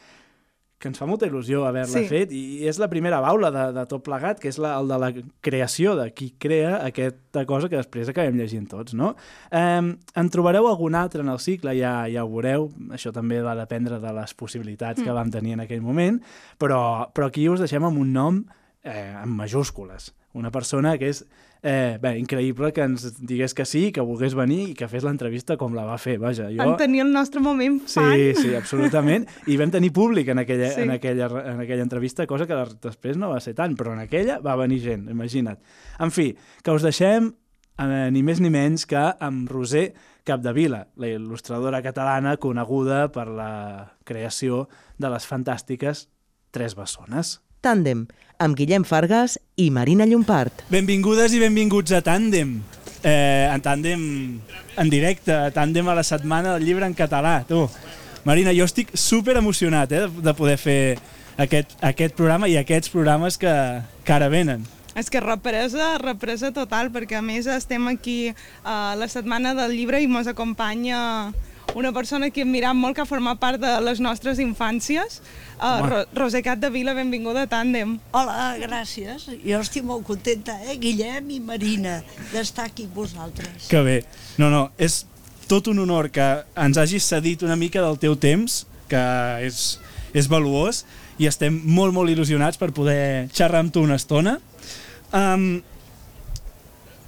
que 0.78 0.90
ens 0.92 1.00
fa 1.00 1.06
molta 1.08 1.26
il·lusió 1.26 1.62
haver-la 1.66 2.02
Sí. 2.02 2.08
fet, 2.10 2.32
i 2.36 2.68
és 2.68 2.78
la 2.82 2.90
primera 2.92 3.22
baula 3.24 3.50
de, 3.50 3.62
de 3.74 3.86
tot 3.88 4.04
plegat, 4.04 4.42
que 4.42 4.50
és 4.52 4.58
la, 4.60 4.74
el 4.78 4.90
de 4.92 4.98
la 5.00 5.08
creació 5.42 5.96
de 5.96 6.10
qui 6.14 6.34
crea 6.38 6.82
aquesta 6.86 7.46
cosa 7.48 7.70
que 7.72 7.78
després 7.80 8.10
acabem 8.12 8.36
llegint 8.36 8.68
tots, 8.70 8.94
no? 8.94 9.14
Eh, 9.56 9.80
en 10.20 10.30
trobareu 10.30 10.68
algun 10.68 10.94
altre 11.00 11.22
en 11.24 11.30
el 11.32 11.40
cicle, 11.40 11.74
ja, 11.80 11.94
ja 12.12 12.26
ho 12.26 12.30
veureu, 12.30 12.68
això 12.92 13.14
també 13.16 13.40
va 13.42 13.56
dependre 13.56 14.02
de 14.04 14.14
les 14.20 14.34
possibilitats 14.36 15.02
que 15.02 15.16
vam 15.16 15.32
tenir 15.32 15.54
en 15.56 15.64
aquell 15.64 15.82
moment, 15.82 16.20
però, 16.60 17.08
però 17.16 17.32
aquí 17.32 17.48
us 17.50 17.64
deixem 17.64 17.84
amb 17.88 17.98
un 17.98 18.12
nom 18.14 18.44
eh, 18.84 19.16
en 19.24 19.30
majúscules. 19.32 20.12
Una 20.36 20.52
persona 20.52 20.98
que 21.00 21.08
és 21.08 21.24
eh, 21.66 21.98
bé, 22.02 22.12
increïble 22.22 22.70
que 22.76 22.84
ens 22.86 23.08
digués 23.26 23.56
que 23.58 23.66
sí, 23.66 23.88
que 23.92 24.04
volgués 24.06 24.36
venir 24.38 24.60
i 24.70 24.74
que 24.78 24.86
fes 24.92 25.04
l'entrevista 25.04 25.58
com 25.58 25.74
la 25.74 25.86
va 25.88 25.98
fer. 25.98 26.20
Vaja, 26.22 26.46
jo... 26.54 26.62
En 26.62 26.76
tenir 26.78 27.02
el 27.02 27.12
nostre 27.12 27.42
moment 27.42 27.80
fan. 27.90 28.12
Sí, 28.14 28.28
sí, 28.38 28.52
absolutament. 28.56 29.26
I 29.50 29.58
vam 29.58 29.72
tenir 29.74 29.90
públic 29.96 30.30
en 30.30 30.44
aquella, 30.44 30.70
Sí. 30.76 30.84
en 30.86 30.92
aquella, 30.94 31.30
en 31.54 31.64
aquella 31.66 31.82
entrevista, 31.82 32.28
cosa 32.30 32.46
que 32.46 32.60
després 32.86 33.18
no 33.18 33.32
va 33.34 33.40
ser 33.42 33.56
tant, 33.58 33.74
però 33.76 33.94
en 33.98 34.04
aquella 34.06 34.38
va 34.46 34.56
venir 34.62 34.80
gent, 34.84 35.10
imagina't. 35.10 35.58
En 36.00 36.12
fi, 36.14 36.36
que 36.62 36.72
us 36.76 36.86
deixem 36.86 37.32
eh, 37.80 38.10
ni 38.12 38.22
més 38.24 38.40
ni 38.40 38.52
menys 38.54 38.86
que 38.86 39.02
amb 39.20 39.50
Roser 39.50 39.94
Capdevila, 40.26 40.88
la 40.98 41.08
il·lustradora 41.08 41.82
catalana 41.86 42.38
coneguda 42.38 43.08
per 43.14 43.28
la 43.30 43.96
creació 44.06 44.68
de 44.98 45.10
les 45.14 45.26
fantàstiques 45.28 46.08
Tres 46.56 46.74
Bessones. 46.78 47.42
Tàndem, 47.66 48.06
amb 48.38 48.58
Guillem 48.58 48.86
Fargas 48.86 49.40
i 49.58 49.72
Marina 49.74 50.06
Llompart. 50.06 50.68
Benvingudes 50.70 51.34
i 51.34 51.42
benvinguts 51.42 51.96
a 51.98 52.04
Tàndem. 52.06 52.60
Eh, 53.02 53.50
en 53.50 53.64
Tàndem 53.66 54.06
en 54.78 54.92
directe, 54.94 55.34
Tàndem 55.56 55.90
a 55.90 55.98
la 55.98 56.04
setmana 56.06 56.54
del 56.54 56.68
llibre 56.68 56.86
en 56.86 56.94
català. 56.94 57.40
Tu, 57.48 57.64
Marina, 58.26 58.54
jo 58.54 58.68
estic 58.70 58.94
super 58.94 59.38
emocionat 59.42 59.92
eh, 59.92 60.06
de 60.10 60.34
poder 60.38 60.58
fer 60.62 60.80
aquest, 61.42 61.76
aquest 61.82 62.16
programa 62.18 62.50
i 62.52 62.58
aquests 62.62 62.94
programes 62.94 63.40
que, 63.42 63.54
que 64.06 64.14
ara 64.14 64.30
venen. 64.30 64.66
És 64.96 65.10
que 65.12 65.20
represa, 65.20 65.98
represa 66.00 66.54
total, 66.56 66.88
perquè 66.94 67.18
a 67.20 67.26
més 67.26 67.50
estem 67.52 67.90
aquí 67.92 68.32
a 68.64 68.96
la 68.96 69.10
setmana 69.12 69.52
del 69.58 69.76
llibre 69.76 70.00
i 70.00 70.08
ens 70.08 70.30
acompanya 70.32 71.34
una 71.76 71.92
persona 71.92 72.30
que 72.32 72.42
hem 72.42 72.52
mirat 72.56 72.74
molt, 72.74 72.96
que 72.96 73.04
ha 73.04 73.08
format 73.08 73.38
part 73.40 73.60
de 73.60 73.74
les 73.84 74.00
nostres 74.00 74.40
infàncies. 74.40 75.20
Uh. 75.60 75.84
Ro 75.84 76.04
Roser 76.16 76.42
Cat 76.44 76.62
de 76.64 76.72
Vila, 76.72 76.96
benvinguda 76.96 77.44
a 77.46 77.50
Tàndem. 77.52 77.98
Hola, 78.16 78.56
gràcies. 78.62 79.28
Jo 79.44 79.60
estic 79.60 79.84
molt 79.86 80.08
contenta, 80.08 80.56
eh, 80.64 80.78
Guillem 80.80 81.36
i 81.36 81.42
Marina, 81.44 82.00
d'estar 82.32 82.70
aquí 82.72 82.88
amb 82.88 82.96
vosaltres. 82.96 83.68
Que 83.68 83.84
bé. 83.84 83.98
No, 84.40 84.50
no, 84.50 84.70
és 84.80 85.04
tot 85.52 85.68
un 85.68 85.84
honor 85.84 86.10
que 86.16 86.26
ens 86.56 86.80
hagis 86.80 87.06
cedit 87.12 87.44
una 87.44 87.60
mica 87.60 87.84
del 87.84 88.00
teu 88.00 88.16
temps, 88.16 88.64
que 88.88 89.04
és, 89.44 89.78
és 90.16 90.32
valuós, 90.32 90.86
i 91.20 91.28
estem 91.28 91.60
molt, 91.60 91.94
molt 91.96 92.12
il·lusionats 92.12 92.60
per 92.60 92.72
poder 92.76 93.28
xerrar 93.36 93.66
amb 93.66 93.76
tu 93.76 93.84
una 93.84 94.00
estona. 94.00 94.40
Um, 95.12 95.60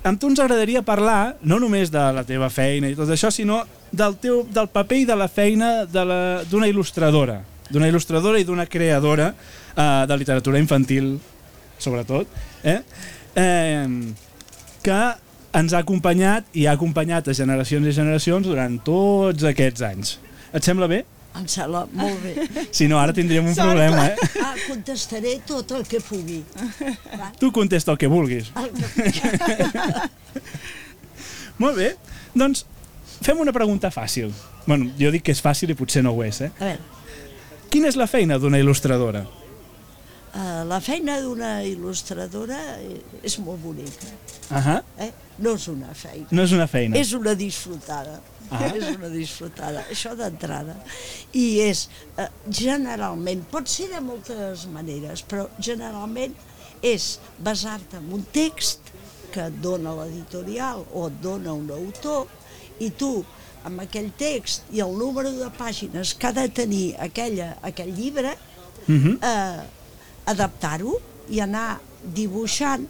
amb 0.04 0.20
tu 0.20 0.30
ens 0.30 0.40
agradaria 0.40 0.84
parlar 0.86 1.38
no 1.42 1.58
només 1.60 1.92
de 1.92 2.04
la 2.16 2.24
teva 2.28 2.52
feina 2.52 2.92
i 2.92 2.96
tot 3.00 3.10
això, 3.12 3.32
sinó 3.34 3.64
del, 3.92 4.16
teu, 4.22 4.44
del 4.54 4.68
paper 4.74 4.98
i 5.04 5.06
de 5.10 5.16
la 5.16 5.28
feina 5.28 5.72
d'una 5.88 6.68
il·lustradora, 6.70 7.40
d'una 7.70 7.90
il·lustradora 7.92 8.40
i 8.40 8.46
d'una 8.48 8.66
creadora 8.70 9.32
uh, 9.34 10.06
de 10.08 10.18
literatura 10.18 10.60
infantil, 10.60 11.18
sobretot, 11.80 12.28
eh? 12.64 12.80
Eh, 13.38 14.14
que 14.84 15.02
ens 15.58 15.74
ha 15.74 15.80
acompanyat 15.84 16.48
i 16.58 16.66
ha 16.68 16.74
acompanyat 16.78 17.28
a 17.30 17.36
generacions 17.38 17.88
i 17.88 17.94
generacions 17.96 18.48
durant 18.48 18.80
tots 18.86 19.46
aquests 19.48 19.84
anys. 19.86 20.18
Et 20.54 20.64
sembla 20.64 20.88
bé? 20.90 21.04
Em 21.38 21.46
sembla 21.50 21.84
molt 21.94 22.18
bé. 22.24 22.48
Si 22.78 22.88
no, 22.90 22.98
ara 22.98 23.14
tindríem 23.14 23.46
un 23.46 23.54
Sort. 23.54 23.68
problema, 23.70 24.08
eh? 24.10 24.16
Ah, 24.46 24.56
contestaré 24.68 25.36
tot 25.46 25.72
el 25.78 25.84
que 25.86 26.00
pugui. 26.02 26.40
Va, 27.14 27.30
Tu 27.40 27.52
contesta 27.54 27.92
el 27.94 27.98
que 28.02 28.08
vulguis. 28.10 28.50
el 28.58 28.72
que. 28.74 30.08
Molt 31.62 31.78
bé, 31.78 31.92
doncs 32.38 32.66
fem 33.22 33.40
una 33.40 33.54
pregunta 33.56 33.90
fàcil. 33.94 34.32
Bueno, 34.68 34.92
jo 35.00 35.12
dic 35.12 35.24
que 35.28 35.32
és 35.36 35.42
fàcil 35.44 35.72
i 35.72 35.76
potser 35.80 36.04
no 36.04 36.12
ho 36.16 36.24
és, 36.24 36.42
eh? 36.42 36.52
A 36.60 36.64
veure, 36.72 36.80
Quina 37.70 37.90
és 37.92 37.98
la 38.00 38.08
feina 38.08 38.38
d'una 38.40 38.58
il·lustradora? 38.62 39.26
uh, 40.38 40.64
la 40.70 40.78
feina 40.84 41.18
d'una 41.22 41.64
il·lustradora 41.68 42.58
eh, 42.80 43.02
és 43.28 43.38
molt 43.44 43.60
bonica. 43.64 44.08
Ahà, 44.56 44.82
Eh? 45.04 45.12
No 45.40 45.54
és 45.56 45.68
una 45.68 45.92
feina, 45.94 46.28
no 46.32 46.44
és 46.44 46.52
una 46.56 46.68
feina. 46.68 46.98
és 46.98 47.12
una 47.14 47.34
disfrutada. 47.36 48.20
Ah. 48.50 48.62
És 48.78 48.96
una 48.96 49.10
disfrutada, 49.12 49.82
això 49.92 50.14
d'entrada. 50.16 50.78
I 51.36 51.60
és, 51.66 51.90
eh, 52.16 52.30
generalment, 52.48 53.42
pot 53.52 53.68
ser 53.68 53.90
de 53.92 54.00
moltes 54.00 54.64
maneres, 54.72 55.20
però 55.28 55.50
generalment 55.60 56.32
és 56.82 57.20
basar-te 57.44 57.98
en 58.00 58.08
un 58.16 58.24
text 58.32 58.80
que 59.34 59.50
et 59.50 59.58
dona 59.62 59.92
l'editorial 60.00 60.86
o 60.94 61.10
et 61.10 61.18
dona 61.22 61.52
un 61.60 61.68
autor 61.76 62.24
i 62.80 62.90
tu 62.92 63.12
amb 63.68 63.82
aquell 63.84 64.12
text 64.18 64.68
i 64.72 64.80
el 64.84 64.94
número 64.98 65.32
de 65.36 65.50
pàgines 65.58 66.14
que 66.18 66.28
ha 66.30 66.34
de 66.36 66.48
tenir 66.50 66.96
aquella, 67.00 67.58
aquell 67.62 67.94
llibre 67.96 68.36
Mhm. 68.88 69.18
eh, 69.22 69.64
adaptar-ho 70.32 70.94
i 71.30 71.42
anar 71.44 71.80
dibuixant 72.16 72.86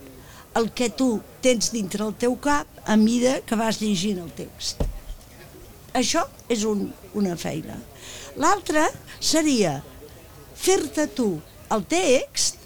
el 0.58 0.72
que 0.74 0.90
tu 0.90 1.22
tens 1.42 1.72
dintre 1.74 2.04
el 2.06 2.14
teu 2.18 2.36
cap 2.42 2.68
a 2.86 2.96
mida 2.98 3.40
que 3.42 3.56
vas 3.56 3.80
llegint 3.82 4.20
el 4.22 4.30
text. 4.38 4.82
Això 5.94 6.24
és 6.50 6.64
un, 6.70 6.92
una 7.18 7.36
feina. 7.36 7.78
L'altra 8.38 8.88
seria 9.20 9.80
fer-te 10.56 11.08
tu 11.18 11.40
el 11.74 11.84
text 11.90 12.58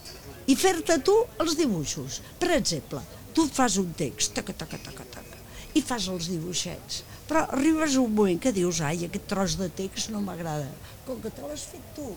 i 0.52 0.56
fer-te 0.56 1.00
tu 1.00 1.16
els 1.40 1.56
dibuixos. 1.56 2.20
Per 2.40 2.52
exemple, 2.58 3.00
tu 3.34 3.48
fas 3.48 3.78
un 3.80 3.94
text, 3.96 4.34
taca, 4.36 4.54
taca, 4.54 4.78
taca, 4.78 5.06
taca, 5.14 5.38
i 5.74 5.82
fas 5.82 6.08
els 6.12 6.28
dibuixets. 6.28 7.04
Però 7.32 7.46
arribes 7.56 7.94
a 7.96 8.02
un 8.04 8.12
moment 8.12 8.40
que 8.44 8.52
dius, 8.52 8.82
ai, 8.84 9.06
aquest 9.08 9.24
tros 9.32 9.54
de 9.56 9.70
text 9.72 10.10
no 10.12 10.20
m'agrada. 10.20 10.68
Com 11.08 11.22
que 11.24 11.30
te 11.32 11.46
l'has 11.48 11.64
fet 11.72 11.86
tu, 11.96 12.10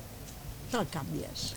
te'l 0.72 0.88
canvies. 0.90 1.52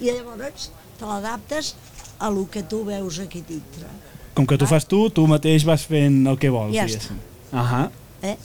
I 0.00 0.08
llavors 0.14 0.70
te 0.96 1.04
l'adaptes 1.10 1.74
a 2.18 2.30
lo 2.32 2.46
que 2.48 2.62
tu 2.64 2.80
veus 2.88 3.18
aquí 3.20 3.42
dintre. 3.44 3.90
Com 4.32 4.46
que 4.48 4.56
tu 4.56 4.64
fas 4.70 4.86
tu, 4.88 5.02
tu 5.12 5.26
mateix 5.28 5.66
vas 5.68 5.84
fent 5.84 6.22
el 6.30 6.38
que 6.40 6.48
vols, 6.54 6.72
Ja 6.72 6.86
diguéssim. 6.88 7.20
Ahà. 7.52 7.82
Eh? 8.24 8.38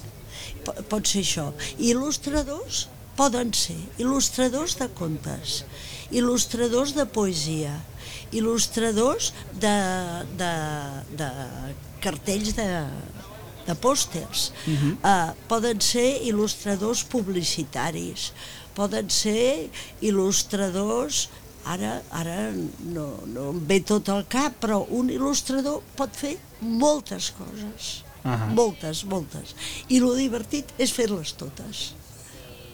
Po- 0.68 0.76
Pot 0.92 1.08
ser 1.08 1.24
això. 1.24 1.48
Il·lustradors 1.80 2.90
poden 3.16 3.54
ser 3.56 3.78
il·lustradors 4.04 4.76
de 4.82 4.90
contes, 5.00 5.62
il·lustradors 6.12 6.92
de 6.98 7.06
poesia, 7.08 7.72
il·lustradors 8.36 9.32
de, 9.64 9.72
de, 10.44 10.52
de 11.24 11.30
cartells 12.04 12.52
de, 12.60 12.68
de 13.68 13.76
pòsters, 13.76 14.52
uh 14.66 14.74
-huh. 14.74 14.94
uh, 15.04 15.34
poden 15.48 15.82
ser 15.82 16.22
il·lustradors 16.30 17.04
publicitaris, 17.04 18.32
poden 18.74 19.10
ser 19.10 19.70
il·lustradors 20.02 21.28
ara, 21.66 22.02
ara 22.10 22.52
no, 22.80 23.08
no 23.28 23.50
em 23.52 23.62
ve 23.68 23.80
tot 23.84 24.10
al 24.10 24.26
cap, 24.32 24.56
però 24.64 24.86
un 24.90 25.10
il·lustrador 25.10 25.82
pot 25.96 26.14
fer 26.16 26.38
moltes 26.60 27.32
coses. 27.38 28.04
Ahà. 28.24 28.50
Moltes, 28.54 29.04
moltes. 29.08 29.54
I 29.88 30.00
lo 30.04 30.14
divertit 30.18 30.74
és 30.78 30.92
fer-les 30.92 31.32
totes, 31.40 31.94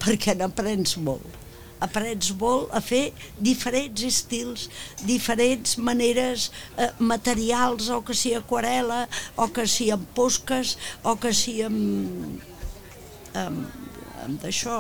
perquè 0.02 0.36
n'aprens 0.38 0.98
molt. 0.98 1.43
Aprens 1.84 2.32
molt 2.40 2.72
a 2.76 2.82
fer 2.84 3.04
diferents 3.44 4.06
estils, 4.08 4.68
diferents 5.04 5.78
maneres 5.78 6.50
eh, 6.78 6.90
materials, 7.00 7.90
o 7.92 8.02
que 8.06 8.16
sigui 8.18 8.38
aquarela, 8.40 9.04
o 9.36 9.50
que 9.54 9.68
sigui 9.68 9.94
amb 9.96 10.08
posques, 10.16 10.78
o 11.04 11.16
que 11.20 11.34
sigui 11.36 11.66
amb, 11.68 12.44
amb, 13.44 13.82
amb 14.24 14.40
d'això, 14.44 14.80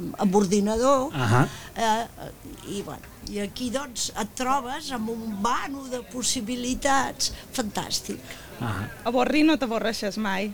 amb, 0.00 0.14
amb 0.24 0.40
ordinador. 0.42 1.10
Ahà. 1.14 1.44
Eh, 1.76 2.30
i, 2.70 2.82
bueno, 2.82 3.06
I 3.30 3.44
aquí 3.44 3.70
doncs 3.70 4.10
et 4.18 4.32
trobes 4.38 4.90
amb 4.96 5.12
un 5.12 5.36
vano 5.44 5.84
de 5.90 6.02
possibilitats 6.12 7.30
fantàstic. 7.54 8.18
Ah, 8.60 8.84
Avorrir 9.08 9.44
no 9.46 9.56
t'avorreixes 9.60 10.18
mai. 10.20 10.50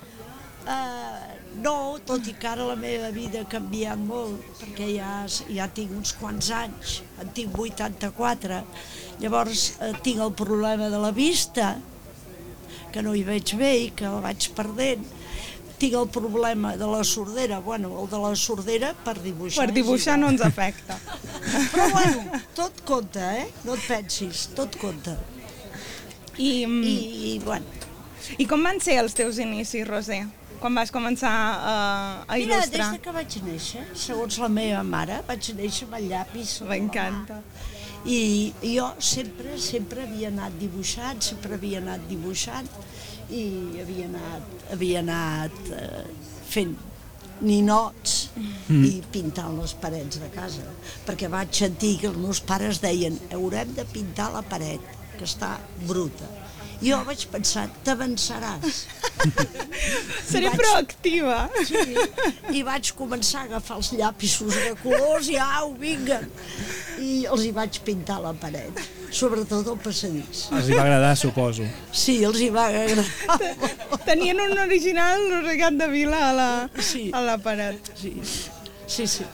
Uh, 0.66 1.25
no, 1.62 1.98
tot 2.06 2.26
i 2.28 2.34
que 2.36 2.48
ara 2.50 2.66
la 2.68 2.76
meva 2.78 3.10
vida 3.14 3.42
ha 3.42 3.48
canviat 3.50 4.00
molt, 4.00 4.42
perquè 4.60 4.88
ja, 4.94 5.10
ja 5.52 5.66
tinc 5.72 5.94
uns 5.96 6.14
quants 6.18 6.50
anys, 6.54 7.00
en 7.22 7.32
tinc 7.36 7.58
84, 7.58 8.62
llavors 9.22 9.66
eh, 9.80 9.92
tinc 10.04 10.22
el 10.24 10.32
problema 10.36 10.90
de 10.92 11.00
la 11.02 11.12
vista, 11.16 11.74
que 12.92 13.04
no 13.04 13.14
hi 13.16 13.24
veig 13.26 13.54
bé 13.60 13.72
i 13.86 13.92
que 13.96 14.08
la 14.08 14.22
vaig 14.24 14.50
perdent, 14.56 15.04
tinc 15.76 15.96
el 15.98 16.08
problema 16.08 16.74
de 16.80 16.86
la 16.88 17.02
sordera, 17.04 17.58
bueno, 17.60 17.90
el 18.00 18.08
de 18.08 18.20
la 18.20 18.32
sordera 18.40 18.94
per 19.04 19.18
dibuixar. 19.20 19.66
Per 19.66 19.76
dibuixar 19.76 20.16
no 20.20 20.30
ens 20.32 20.44
afecta. 20.44 20.96
Però 21.72 21.88
bueno, 21.92 22.40
tot 22.56 22.80
compta, 22.88 23.34
eh? 23.42 23.50
No 23.68 23.76
et 23.76 23.84
pensis, 23.84 24.46
tot 24.56 24.78
compta. 24.80 25.18
I, 26.36 26.64
I, 26.64 26.64
I, 26.64 26.96
i 27.32 27.38
bueno, 27.44 27.76
I 28.40 28.46
com 28.48 28.64
van 28.66 28.80
ser 28.82 28.98
els 29.02 29.14
teus 29.16 29.38
inicis, 29.42 29.86
Roser? 29.88 30.24
Quan 30.60 30.76
vas 30.78 30.92
començar 30.94 31.32
a, 31.32 31.74
a 32.24 32.36
Mira, 32.38 32.60
il·lustrar? 32.60 32.90
des 32.90 32.96
de 32.96 33.02
que 33.04 33.14
vaig 33.14 33.38
néixer, 33.46 33.84
segons 33.98 34.38
la 34.42 34.48
meva 34.52 34.82
mare, 34.86 35.20
vaig 35.28 35.50
néixer 35.58 35.88
amb 35.88 35.98
el 36.00 36.08
llapis. 36.12 36.60
M'encanta. 36.68 37.40
I 38.06 38.52
jo 38.62 38.86
sempre, 39.02 39.56
sempre 39.58 40.04
havia 40.06 40.30
anat 40.30 40.54
dibuixant, 40.60 41.22
sempre 41.26 41.56
havia 41.58 41.80
anat 41.82 42.04
dibuixant 42.10 42.68
i 43.34 43.46
havia 43.82 44.06
anat, 44.06 44.52
havia 44.76 45.00
anat 45.02 45.72
eh, 45.74 46.04
fent 46.46 46.76
ninots 47.40 48.30
mm. 48.36 48.84
i 48.86 48.92
pintant 49.12 49.58
les 49.58 49.74
parets 49.80 50.20
de 50.22 50.30
casa. 50.34 50.64
Perquè 51.06 51.28
vaig 51.32 51.52
sentir 51.52 51.96
que 52.00 52.10
els 52.12 52.20
meus 52.20 52.40
pares 52.40 52.80
deien 52.84 53.18
haurem 53.34 53.74
de 53.76 53.84
pintar 53.90 54.30
la 54.34 54.44
paret, 54.46 54.94
que 55.16 55.26
està 55.26 55.56
bruta. 55.88 56.28
Jo 56.82 56.98
vaig 57.06 57.22
pensar, 57.32 57.66
t'avançaràs. 57.86 58.82
Seré 60.30 60.50
vaig- 60.50 60.58
proactiva. 60.60 61.38
Sí, 61.64 61.96
i 62.52 62.62
vaig 62.66 62.90
començar 62.98 63.44
a 63.44 63.48
agafar 63.48 63.78
els 63.80 63.92
llapisos 63.96 64.52
de 64.54 64.74
colors 64.82 65.30
i 65.32 65.38
au, 65.40 65.72
vinga! 65.80 66.20
I 67.00 67.24
els 67.32 67.46
hi 67.48 67.52
vaig 67.56 67.78
pintar 67.86 68.18
la 68.24 68.32
paret, 68.40 68.78
sobretot 69.12 69.66
el 69.72 69.78
passadís. 69.84 70.46
els 70.56 70.68
hi 70.68 70.76
va 70.76 70.84
agradar, 70.84 71.14
suposo. 71.20 71.64
Sí, 71.92 72.18
els 72.24 72.40
hi 72.44 72.50
va 72.52 72.66
agradar. 72.68 73.06
Tenien 74.06 74.40
un 74.44 74.56
original 74.66 75.26
Rosegat 75.32 75.76
de 75.80 75.88
Vila 75.92 76.20
a 76.28 76.32
la, 76.36 76.50
Sí. 76.80 77.08
a 77.12 77.20
la 77.24 77.38
paret. 77.38 77.92
Sí, 78.00 78.14
sí, 78.86 79.06
sí. 79.06 79.24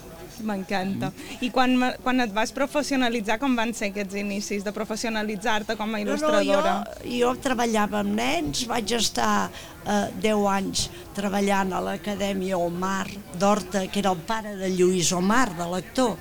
M'encanta. 0.47 1.13
I 1.41 1.51
quan, 1.55 1.77
quan 2.03 2.21
et 2.25 2.33
vas 2.35 2.53
professionalitzar, 2.53 3.39
com 3.43 3.55
van 3.59 3.73
ser 3.75 3.91
aquests 3.93 4.17
inicis 4.21 4.65
de 4.67 4.73
professionalitzar-te 4.75 5.77
com 5.79 5.95
a 5.95 5.99
No, 5.99 5.99
no, 5.99 6.03
il·lustradora? 6.05 6.75
jo, 7.05 7.13
jo 7.19 7.33
treballava 7.43 8.01
amb 8.03 8.15
nens, 8.19 8.65
vaig 8.71 8.93
estar 8.99 9.51
eh, 9.87 10.09
10 10.23 10.47
anys 10.57 10.87
treballant 11.15 11.73
a 11.73 11.81
l'Acadèmia 11.85 12.59
Omar 12.59 13.07
d'Horta, 13.39 13.87
que 13.93 14.01
era 14.03 14.11
el 14.15 14.23
pare 14.27 14.57
de 14.57 14.71
Lluís 14.75 15.13
Omar, 15.13 15.49
de 15.59 15.67
l'actor, 15.71 16.17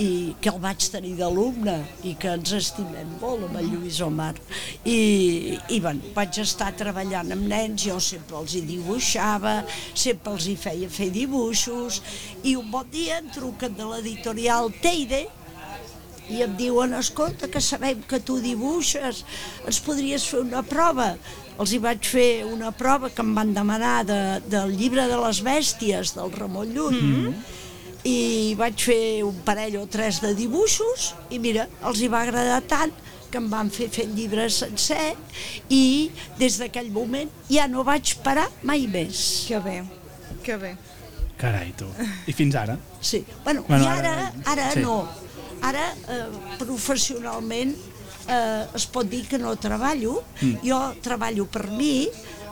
i 0.00 0.34
que 0.40 0.48
el 0.52 0.60
vaig 0.62 0.84
tenir 0.92 1.12
d'alumne 1.18 1.74
i 2.08 2.14
que 2.20 2.30
ens 2.38 2.54
estimem 2.56 3.10
molt 3.20 3.44
amb 3.48 3.58
el 3.60 3.68
Lluís 3.72 4.00
Omar. 4.04 4.32
I, 4.88 5.58
i 5.68 5.80
bueno, 5.84 6.12
vaig 6.16 6.38
estar 6.42 6.70
treballant 6.78 7.34
amb 7.34 7.46
nens, 7.50 7.84
jo 7.84 7.98
sempre 8.00 8.38
els 8.40 8.56
hi 8.56 8.64
dibuixava, 8.68 9.60
sempre 9.92 10.32
els 10.32 10.48
hi 10.48 10.56
feia 10.56 10.88
fer 10.92 11.10
dibuixos, 11.12 12.00
i 12.42 12.56
un 12.56 12.72
bon 12.72 12.88
dia 12.92 13.20
em 13.20 13.30
truquen 13.34 13.76
de 13.76 13.88
l'editorial 13.90 14.72
Teide, 14.82 15.26
i 16.32 16.40
em 16.40 16.52
diuen, 16.56 16.94
escolta, 16.96 17.50
que 17.50 17.60
sabem 17.60 18.00
que 18.08 18.20
tu 18.22 18.38
dibuixes, 18.40 19.24
ens 19.66 19.80
podries 19.84 20.24
fer 20.24 20.40
una 20.40 20.62
prova. 20.64 21.12
Els 21.60 21.74
hi 21.74 21.80
vaig 21.82 22.06
fer 22.08 22.46
una 22.48 22.70
prova 22.72 23.10
que 23.12 23.20
em 23.20 23.34
van 23.36 23.50
demanar 23.52 23.98
de, 24.08 24.20
del 24.48 24.72
llibre 24.78 25.04
de 25.10 25.18
les 25.20 25.42
bèsties, 25.44 26.14
del 26.16 26.32
Ramon 26.32 26.72
Llull, 26.72 27.02
mm 27.02 27.58
i 28.04 28.54
vaig 28.58 28.82
fer 28.82 29.22
un 29.22 29.36
parell 29.46 29.76
o 29.82 29.86
tres 29.86 30.20
de 30.24 30.32
dibuixos 30.34 31.12
i 31.30 31.38
mira, 31.38 31.68
els 31.86 32.00
hi 32.02 32.08
va 32.10 32.22
agradar 32.26 32.60
tant 32.66 32.92
que 33.32 33.38
em 33.40 33.46
van 33.48 33.70
fer 33.72 33.86
fer 33.88 34.04
llibre 34.10 34.48
sencer 34.52 35.14
i 35.72 36.10
des 36.38 36.58
d'aquell 36.60 36.90
moment 36.92 37.30
ja 37.48 37.68
no 37.70 37.84
vaig 37.86 38.16
parar 38.24 38.48
mai 38.62 38.86
més. 38.90 39.44
Que 39.48 39.60
bé, 39.64 39.78
que 40.44 40.56
bé. 40.60 40.74
Carai, 41.38 41.72
tu. 41.78 41.86
I 42.28 42.32
fins 42.36 42.54
ara? 42.54 42.76
Sí. 43.00 43.22
Bueno, 43.44 43.64
Bueno, 43.66 43.84
i 43.84 43.88
ara, 43.88 44.12
ara- 44.12 44.32
ara 44.52 44.66
sí. 44.74 44.80
no. 44.84 44.98
Ara, 45.62 45.86
eh, 46.10 46.26
professionalment, 46.58 47.72
eh, 48.28 48.66
es 48.74 48.86
pot 48.86 49.08
dir 49.08 49.24
que 49.26 49.38
no 49.38 49.54
treballo. 49.56 50.22
Mm. 50.40 50.58
Jo 50.66 50.78
treballo 51.02 51.46
per 51.50 51.68
mi, 51.70 52.08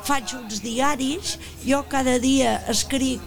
faig 0.06 0.32
uns 0.38 0.62
diaris, 0.64 1.36
jo 1.66 1.82
cada 1.90 2.18
dia 2.18 2.56
escric, 2.72 3.20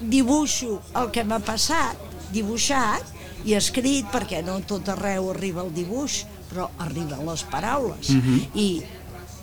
dibuixo 0.00 0.80
el 0.96 1.10
que 1.10 1.24
m'ha 1.24 1.38
passat, 1.40 1.96
dibuixat, 2.32 3.02
i 3.44 3.54
escrit, 3.54 4.06
perquè 4.12 4.42
no 4.44 4.58
tot 4.66 4.88
arreu 4.88 5.30
arriba 5.30 5.62
el 5.62 5.72
dibuix, 5.74 6.24
però 6.52 6.68
arriben 6.78 7.24
les 7.26 7.42
paraules. 7.44 8.08
Mm 8.10 8.20
-hmm. 8.20 8.46
I 8.54 8.82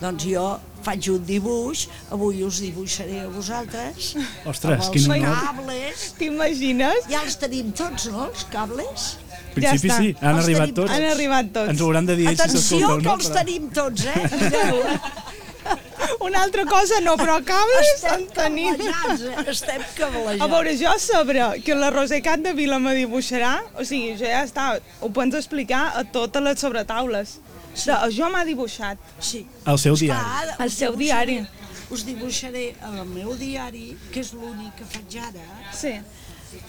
doncs 0.02 0.24
jo 0.26 0.60
faig 0.84 1.08
un 1.10 1.26
dibuix, 1.26 1.88
avui 2.12 2.44
us 2.44 2.60
dibuixaré 2.60 3.22
a 3.22 3.28
vosaltres, 3.28 4.16
Ostres, 4.46 4.80
amb 4.86 4.92
quin 4.94 5.12
els 5.12 5.24
honor. 5.24 5.38
cables, 5.46 6.14
T'imagines? 6.18 7.08
ja 7.10 7.24
els 7.24 7.38
tenim 7.38 7.72
tots, 7.72 8.06
no, 8.12 8.26
els 8.26 8.46
cables? 8.52 9.18
En 9.50 9.54
principi 9.62 9.88
està. 9.88 9.98
sí, 9.98 10.16
han 10.22 10.36
Els 10.36 10.44
arribat 10.46 10.62
tenim 10.62 10.76
tots. 10.76 10.92
Han 10.92 11.04
arribat 11.04 11.46
tots. 11.54 11.70
Ens 11.70 11.82
ho 11.82 11.86
hauran 11.86 12.06
de 12.06 12.16
dir 12.16 12.28
ells 12.28 12.38
si 12.38 12.44
Atenció, 12.44 12.78
s'escolta 12.80 12.94
o 12.94 12.98
que 12.98 13.04
no. 13.04 13.14
els 13.16 13.30
però- 13.30 13.34
tenim 13.46 13.70
tots, 13.70 14.06
eh? 14.06 14.30
Eh? 16.26 16.30
Una 16.30 16.42
altra 16.44 16.66
cosa 16.66 17.00
no, 17.02 17.16
però 17.18 17.36
cables 17.46 18.04
en 18.04 18.24
Estem 18.24 18.28
tenim. 18.34 18.74
eh? 18.74 19.50
Estem 19.52 19.82
cablejats. 19.98 20.42
A 20.42 20.48
veure, 20.48 20.76
jo 20.78 20.94
sabré 21.00 21.62
que 21.64 21.76
la 21.76 21.90
Rosecat 21.92 22.40
de 22.42 22.54
Vila 22.54 22.80
me 22.80 22.96
dibuixarà, 22.96 23.62
o 23.78 23.84
sigui, 23.86 24.16
jo 24.18 24.26
ja 24.26 24.44
està, 24.44 24.80
ho 25.02 25.10
pots 25.10 25.36
explicar 25.36 25.92
a 25.96 26.04
totes 26.04 26.42
les 26.42 26.60
sobretaules. 26.60 27.40
Sí. 27.76 27.92
Jo 28.16 28.30
m'ha 28.32 28.44
dibuixat. 28.48 28.98
Sí. 29.20 29.46
El 29.68 29.78
seu 29.78 29.96
diari. 29.96 30.50
us 30.56 30.60
El 30.66 30.72
seu 30.72 30.94
dibuixaré- 30.96 31.26
diari. 31.42 31.48
Us 31.92 32.04
dibuixaré 32.06 32.76
el 32.82 33.06
meu 33.06 33.36
diari, 33.38 33.96
que 34.12 34.20
és 34.22 34.32
l'únic 34.34 34.74
que 34.80 34.86
faig 34.86 35.18
ara, 35.22 35.44
Sí. 35.72 35.94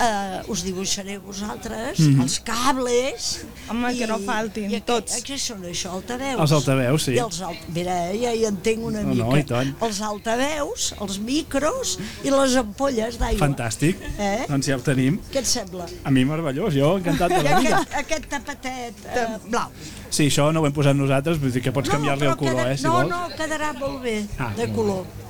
Uh, 0.01 0.51
us 0.53 0.63
dibuixaré 0.65 1.19
vosaltres 1.19 1.99
mm 1.99 2.15
-hmm. 2.17 2.23
els 2.23 2.41
cables 2.41 3.45
Home, 3.71 3.95
que 3.99 4.07
no 4.07 4.19
faltin, 4.19 4.71
i 4.71 4.81
tots. 4.81 5.23
Què 5.25 5.39
són 5.39 5.63
això, 5.65 5.91
altaveus? 5.93 6.41
Els 6.41 6.53
altaveus, 6.53 7.03
sí. 7.03 7.13
I 7.13 7.19
els 7.19 7.41
alt... 7.41 7.59
Mira, 7.75 7.97
ja 8.15 8.33
hi 8.35 8.45
entenc 8.47 8.85
una 8.85 9.03
No, 9.03 9.09
mica. 9.15 9.25
no, 9.25 9.37
i 9.37 9.45
tant. 9.45 9.75
Els 9.81 10.01
altaveus, 10.01 10.95
els 11.01 11.19
micros 11.19 11.99
i 12.25 12.31
les 12.31 12.55
ampolles 12.57 13.19
d'aigua. 13.19 13.47
Fantàstic. 13.47 13.97
Eh? 14.19 14.45
Doncs 14.49 14.67
ja 14.67 14.77
ho 14.77 14.81
tenim. 14.81 15.21
Què 15.33 15.39
et 15.39 15.47
sembla? 15.47 15.87
A 16.05 16.11
mi 16.11 16.25
meravellós, 16.25 16.75
jo 16.75 16.97
encantat 16.99 17.29
de 17.31 17.41
I 17.41 17.43
la 17.43 17.59
vida. 17.61 17.77
aquest, 17.81 17.95
aquest 17.99 18.29
tapetet 18.29 18.95
eh, 19.15 19.27
blau. 19.51 19.69
Sí, 20.11 20.27
això 20.29 20.53
no 20.53 20.61
ho 20.61 20.67
hem 20.67 20.73
posat 20.73 20.95
nosaltres, 20.97 21.39
vull 21.41 21.51
dir 21.53 21.63
que 21.63 21.73
pots 21.73 21.89
canviar-li 21.91 22.23
però 22.25 22.31
el 22.31 22.37
color, 22.37 22.55
queda- 22.55 22.73
eh, 22.73 22.77
si 22.77 22.85
no, 22.85 22.93
vols. 22.93 23.09
no, 23.11 23.29
quedarà 23.37 23.73
molt 23.79 24.03
bé 24.03 24.27
Ah, 24.39 24.53
de 24.57 24.67
molt 24.67 24.75
color. 24.77 25.05
Molt 25.05 25.26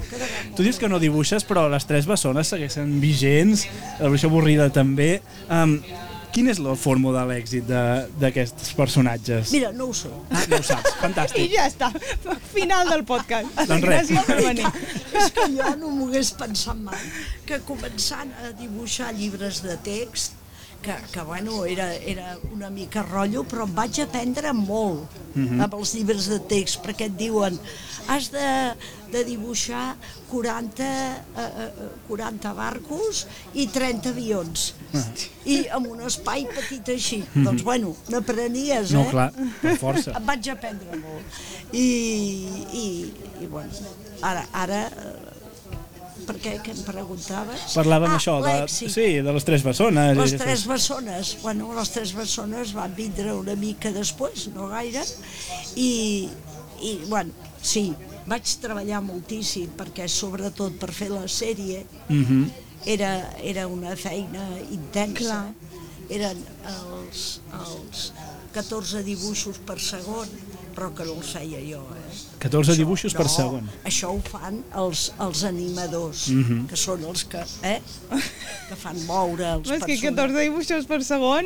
Tu 0.57 0.63
dius 0.65 0.79
que 0.81 0.89
no 0.89 0.99
dibuixes, 1.03 1.45
però 1.47 1.67
les 1.73 1.85
tres 1.87 2.07
bessones 2.09 2.49
segueixen 2.53 2.99
vigents, 3.03 3.67
la 4.01 4.09
bruixa 4.09 4.29
avorrida 4.31 4.71
també. 4.73 5.21
Um, 5.51 5.79
quina 6.37 6.51
és 6.53 6.59
la 6.61 6.75
fórmula 6.77 7.23
de 7.25 7.33
l'èxit 7.35 7.65
de- 7.69 8.07
d'aquests 8.21 8.75
personatges? 8.77 9.53
Mira, 9.53 9.71
no 9.73 9.87
ho 9.89 9.95
sé. 9.97 10.11
Ah, 10.31 10.43
no 10.51 10.59
ho 10.59 10.63
saps, 10.63 10.91
I 10.97 10.99
fantàstic. 11.01 11.51
ja 11.55 11.67
està. 11.71 11.91
Final 12.53 12.89
del 12.93 13.05
podcast. 13.09 13.49
Doncs 13.67 13.85
res. 13.89 14.11
Gràcies 14.11 14.27
per 14.27 14.41
venir. 14.45 14.67
És 15.17 15.31
que 15.33 15.47
jo 15.57 15.71
no 15.81 15.91
m'ho 15.91 16.09
hagués 16.11 16.33
pensat 16.37 16.77
mai, 16.77 17.01
que 17.49 17.61
començant 17.69 18.33
a 18.45 18.53
dibuixar 18.59 19.15
llibres 19.17 19.63
de 19.65 19.77
text, 19.87 20.35
que, 20.85 20.93
que 21.11 21.23
bueno, 21.27 21.65
era, 21.67 21.89
era 21.97 22.37
una 22.53 22.69
mica 22.71 23.03
rotllo, 23.03 23.43
però 23.49 23.65
em 23.65 23.73
vaig 23.75 24.03
aprendre 24.05 24.53
molt 24.53 25.09
Mhm. 25.37 25.61
amb 25.65 25.75
els 25.75 25.95
llibres 25.97 26.29
de 26.31 26.39
text, 26.49 26.79
perquè 26.85 27.09
et 27.11 27.17
diuen 27.19 27.59
has 28.09 28.29
de, 28.31 28.45
de 29.13 29.23
dibuixar 29.27 29.97
40, 30.31 30.87
eh, 30.87 31.47
eh, 31.67 31.89
40 32.09 32.53
barcos 32.57 33.25
i 33.55 33.69
30 33.73 34.11
avions. 34.15 34.73
Ah. 34.95 35.05
I 35.47 35.59
amb 35.77 35.91
un 35.93 36.03
espai 36.09 36.47
petit 36.51 36.91
així. 36.97 37.21
Doncs 37.35 37.63
bueno, 37.67 37.95
n'aprenies. 38.13 38.95
No, 38.97 39.07
eh? 39.07 39.13
clar, 39.13 39.31
per 39.63 39.77
força. 39.83 40.17
Em 40.19 40.27
vaig 40.27 40.51
aprendre 40.55 40.99
molt. 41.03 41.41
I, 41.73 41.87
i, 42.73 42.87
i 43.43 43.51
bueno, 43.51 43.95
ara, 44.27 44.47
ara 44.65 44.83
eh, 44.91 45.37
per 46.27 46.37
què, 46.43 46.57
què 46.65 46.75
em 46.75 46.83
preguntaves? 46.87 47.77
Parlàvem 47.77 48.11
ah, 48.11 48.19
això, 48.19 48.37
de, 48.43 48.55
sí, 48.73 49.07
de 49.23 49.35
les 49.37 49.47
tres 49.47 49.63
bessones. 49.67 50.19
Les 50.19 50.35
tres 50.41 50.67
bessones, 50.67 51.37
bueno, 51.45 51.71
les 51.77 51.93
tres 51.95 52.13
bessones 52.17 52.75
van 52.77 52.95
vindre 52.97 53.35
una 53.37 53.55
mica 53.59 53.93
després, 53.95 54.49
no 54.57 54.67
gaire, 54.73 55.05
i, 55.79 55.91
i 56.83 56.97
bueno, 57.07 57.31
sí, 57.63 57.91
vaig 58.27 58.57
treballar 58.61 59.01
moltíssim 59.03 59.69
perquè 59.79 60.09
sobretot 60.09 60.73
per 60.81 60.93
fer 60.93 61.11
la 61.11 61.27
sèrie 61.29 61.85
Mhm. 62.09 62.51
era, 62.87 63.31
era 63.43 63.67
una 63.67 63.95
feina 63.97 64.49
intensa. 64.71 65.19
Clar. 65.19 65.55
Eren 66.09 66.39
els, 66.71 67.41
els 67.53 68.13
14 68.55 69.03
dibuixos 69.03 69.59
per 69.59 69.81
segon, 69.81 70.29
però 70.75 70.93
que 70.95 71.05
no 71.05 71.15
els 71.19 71.33
feia 71.35 71.59
jo, 71.67 71.81
eh? 71.97 72.15
14 72.39 72.77
dibuixos 72.77 73.13
per 73.13 73.25
no, 73.27 73.33
segon. 73.33 73.67
Això 73.85 74.13
ho 74.15 74.21
fan 74.23 74.63
els, 74.77 75.13
els 75.19 75.43
animadors, 75.45 76.29
Mhm. 76.29 76.69
que 76.69 76.77
són 76.77 77.03
els 77.05 77.25
que, 77.25 77.43
eh? 77.63 77.81
que 78.69 78.77
fan 78.77 79.05
moure 79.07 79.45
els 79.55 79.69
És 79.71 79.83
que 79.83 79.99
personatges. 79.99 80.03
14 80.03 80.41
dibuixos 80.41 80.87
per 80.87 81.03
segon 81.03 81.45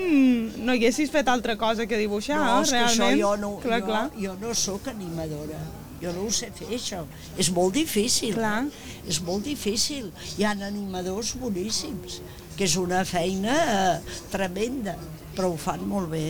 no 0.66 0.72
haguessis 0.72 1.10
fet 1.10 1.26
altra 1.28 1.56
cosa 1.56 1.86
que 1.86 1.96
dibuixar, 1.96 2.36
No, 2.36 2.60
és 2.62 2.70
que 2.70 2.76
això 2.76 2.96
realment. 3.08 3.20
jo 3.22 3.36
no, 3.38 3.56
clar, 3.60 3.80
jo, 3.80 3.86
clar. 3.86 4.10
jo 4.20 4.36
no 4.40 4.54
sóc 4.54 4.88
animadora. 4.88 5.58
Jo 6.00 6.12
no 6.16 6.24
ho 6.26 6.32
sé 6.32 6.48
fer, 6.56 6.70
això. 6.76 7.02
És 7.40 7.50
molt 7.52 7.76
difícil. 7.76 8.34
Clar. 8.38 8.64
És 9.08 9.20
molt 9.24 9.44
difícil. 9.44 10.08
Hi 10.38 10.46
ha 10.46 10.54
animadors 10.56 11.34
boníssims, 11.40 12.20
que 12.56 12.64
és 12.68 12.76
una 12.80 13.04
feina 13.08 13.56
eh, 13.60 14.14
tremenda, 14.32 14.96
però 15.36 15.52
ho 15.52 15.58
fan 15.60 15.84
molt 15.88 16.12
bé. 16.14 16.26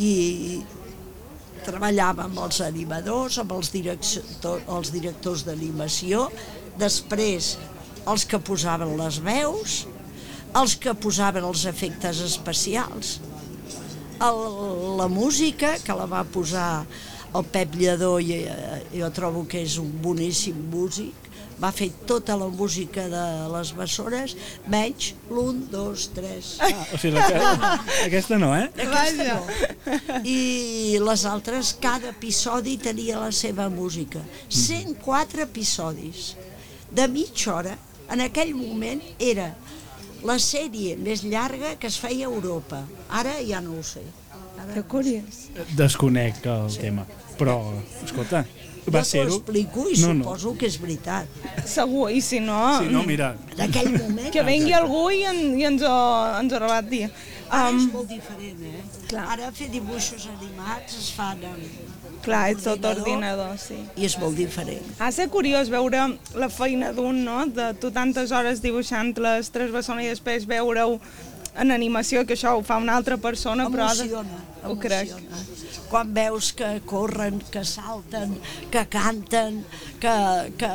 I 0.00 0.10
treballava 1.64 2.24
amb 2.24 2.40
els 2.46 2.60
animadors, 2.64 3.38
amb 3.42 3.52
els, 3.56 3.70
director, 3.74 4.62
els 4.76 4.92
directors 4.94 5.44
d'animació, 5.44 6.28
després 6.80 7.56
els 8.08 8.24
que 8.24 8.40
posaven 8.40 8.96
les 8.96 9.20
veus, 9.24 9.82
els 10.56 10.76
que 10.80 10.96
posaven 10.96 11.44
els 11.46 11.66
efectes 11.68 12.22
especials, 12.24 13.18
el, 14.20 14.40
la 14.98 15.08
música, 15.08 15.76
que 15.84 15.96
la 15.96 16.08
va 16.08 16.24
posar 16.24 16.84
el 17.34 17.44
Pep 17.52 17.74
Lledó, 17.78 18.18
i 18.18 18.42
eh, 18.42 18.80
jo 18.94 19.10
trobo 19.14 19.46
que 19.48 19.62
és 19.62 19.76
un 19.82 19.90
boníssim 20.02 20.56
músic, 20.72 21.30
va 21.60 21.70
fer 21.76 21.90
tota 22.08 22.36
la 22.40 22.48
música 22.48 23.04
de 23.12 23.24
les 23.52 23.72
bessores, 23.76 24.34
menys 24.72 25.12
l'un, 25.28 25.60
dos, 25.70 26.08
tres. 26.16 26.54
Ah, 26.64 26.70
o 26.94 27.00
sigui, 27.00 27.20
la, 27.20 27.74
aquesta 28.06 28.38
no, 28.40 28.54
eh? 28.56 28.70
Vaja. 28.80 29.36
No. 29.36 30.20
I 30.24 30.98
les 31.04 31.26
altres, 31.28 31.74
cada 31.82 32.14
episodi 32.14 32.78
tenia 32.80 33.20
la 33.20 33.32
seva 33.36 33.68
música. 33.72 34.22
104 34.48 35.44
episodis 35.44 36.32
de 36.90 37.06
mitja 37.12 37.54
hora. 37.58 37.76
En 38.10 38.24
aquell 38.24 38.56
moment 38.56 39.02
era 39.22 39.52
la 40.26 40.36
sèrie 40.42 40.96
més 40.98 41.22
llarga 41.24 41.76
que 41.80 41.88
es 41.92 42.00
feia 42.00 42.26
a 42.26 42.32
Europa. 42.32 42.82
Ara 43.20 43.36
ja 43.46 43.60
no 43.64 43.76
ho 43.78 43.84
sé. 43.86 44.02
Que 44.74 44.82
curiós. 44.82 45.46
Desconec 45.76 46.44
el 46.46 46.76
tema. 46.78 47.06
Però, 47.40 47.56
escolta, 48.04 48.44
va 48.90 49.00
jo 49.00 49.04
t'ho 49.04 49.04
ser-ho... 49.08 49.36
explico 49.40 49.86
i 49.88 49.96
No, 50.02 50.12
no. 50.14 50.24
suposo 50.24 50.54
que 50.60 50.66
és 50.68 50.76
veritat. 50.80 51.26
Segur, 51.66 52.10
i 52.12 52.20
si 52.24 52.40
no... 52.44 52.58
Sí, 52.82 52.88
no, 52.92 53.02
mira, 53.08 53.34
En 53.56 53.64
aquell 53.68 53.90
moment... 53.96 54.30
Que 54.34 54.42
vengui 54.46 54.72
algú 54.76 55.06
i, 55.14 55.22
en, 55.28 55.40
i 55.58 55.64
ens, 55.68 55.82
ho, 55.86 55.98
ens 56.40 56.52
ho 56.52 56.60
rebat 56.62 56.88
dir. 56.90 57.06
Ara 57.50 57.70
és 57.74 57.82
Um, 57.82 57.88
molt 57.96 58.06
diferent, 58.12 58.60
eh? 58.62 58.82
Clar. 59.10 59.24
Ara 59.34 59.48
fer 59.50 59.66
dibuixos 59.72 60.28
animats 60.30 60.94
es 61.00 61.08
fan 61.16 61.40
amb... 61.48 61.80
clar, 62.22 62.44
és 62.52 62.60
tot 62.62 62.84
ordinador. 62.84 63.00
ordinador, 63.00 63.56
sí. 63.58 63.78
i 63.98 64.04
és 64.06 64.14
molt 64.22 64.36
diferent. 64.38 64.84
Ha 65.00 65.08
de 65.08 65.16
ser 65.16 65.26
curiós 65.32 65.70
veure 65.72 66.04
la 66.38 66.48
feina 66.52 66.92
d'un, 66.94 67.18
no? 67.26 67.40
De 67.50 67.72
tu 67.82 67.90
tantes 67.90 68.30
hores 68.30 68.60
dibuixant 68.62 69.10
les 69.18 69.50
tres 69.50 69.72
bessones 69.74 70.06
i 70.06 70.12
després 70.12 70.46
veure-ho 70.46 71.00
en 71.58 71.70
animació, 71.74 72.24
que 72.26 72.34
això 72.36 72.52
ho 72.58 72.62
fa 72.62 72.76
una 72.78 72.94
altra 72.96 73.16
persona, 73.18 73.68
però... 73.70 73.88
ha 73.90 73.94
de- 73.94 74.04
Emociona, 74.06 74.38
Ho 74.68 74.76
crec. 74.78 75.08
emociona. 75.10 75.36
Quan 75.90 76.12
veus 76.14 76.52
que 76.54 76.68
corren, 76.86 77.40
que 77.50 77.64
salten, 77.66 78.36
que 78.70 78.84
canten, 78.92 79.64
que, 79.98 80.12
que 80.60 80.68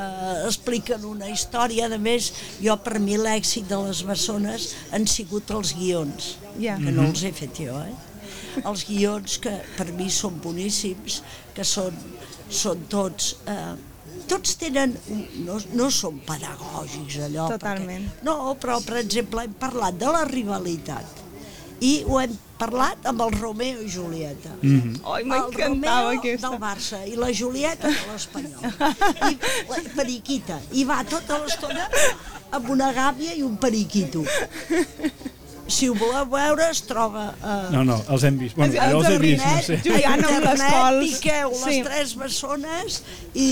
expliquen 0.48 1.06
una 1.08 1.30
història, 1.32 1.88
a 1.88 1.98
més, 2.02 2.32
jo 2.60 2.76
per 2.84 3.00
mi 3.00 3.16
l'èxit 3.16 3.70
de 3.70 3.78
les 3.86 4.02
bessones 4.04 4.74
han 4.92 5.08
sigut 5.08 5.52
els 5.56 5.72
guions, 5.78 6.34
Ja. 6.60 6.76
que 6.78 6.92
no 6.92 7.04
els 7.08 7.24
he 7.24 7.32
fet 7.32 7.56
jo, 7.64 7.80
eh? 7.80 7.96
Els 8.66 8.86
guions 8.88 9.38
que 9.44 9.52
per 9.78 9.88
mi 9.96 10.10
són 10.10 10.42
boníssims, 10.44 11.22
que 11.56 11.64
són, 11.64 11.96
són 12.50 12.84
tots... 12.92 13.36
Eh, 13.48 13.76
tots 14.30 14.56
tenen, 14.62 14.96
no, 15.46 15.60
no 15.74 15.90
són 15.94 16.22
pedagògics 16.28 17.20
allò. 17.28 17.50
Totalment. 17.56 18.10
Perquè, 18.10 18.26
no, 18.28 18.56
però 18.62 18.80
per 18.86 19.00
exemple 19.04 19.46
hem 19.46 19.54
parlat 19.60 20.00
de 20.02 20.12
la 20.16 20.26
rivalitat 20.30 21.24
i 21.84 22.04
ho 22.08 22.20
hem 22.22 22.36
parlat 22.60 23.08
amb 23.10 23.22
el 23.26 23.34
Romeo 23.36 23.82
i 23.84 23.90
Julieta. 23.92 24.54
Mm 24.62 24.82
-hmm. 24.82 25.14
Ai, 25.14 25.24
m'encantava 25.24 25.66
el 25.66 25.70
Romeo 25.70 26.20
aquesta. 26.20 26.50
del 26.50 26.60
Barça 26.60 26.98
i 27.08 27.16
la 27.16 27.32
Julieta 27.34 27.88
de 27.88 28.06
l'Espanyol. 28.12 28.62
I 29.32 29.38
la 29.70 29.82
periquita. 29.96 30.60
I 30.72 30.84
va 30.86 31.04
tota 31.04 31.38
l'estona 31.38 31.90
amb 32.52 32.70
una 32.70 32.94
gàbia 32.94 33.34
i 33.34 33.42
un 33.42 33.58
periquito. 33.58 34.24
Si 35.68 35.88
ho 35.90 35.96
voleu 35.98 36.28
veure, 36.30 36.68
es 36.70 36.84
troba 36.86 37.24
a... 37.42 37.54
no, 37.74 37.80
no, 37.84 37.96
els 38.14 38.24
hem 38.28 38.36
vist. 38.38 38.54
Bueno, 38.56 38.76
Els- 38.78 38.94
els 38.94 39.08
he 39.10 39.18
vist, 39.18 39.42
no 39.46 39.62
sé. 39.66 39.78
Jugant 39.82 40.26
amb 40.28 40.44
les 40.46 40.62
cols. 40.62 41.00
piqueu 41.16 41.50
les 41.56 41.64
Sí. 41.66 41.80
tres 41.88 42.12
bessones 42.22 43.00
i, 43.34 43.48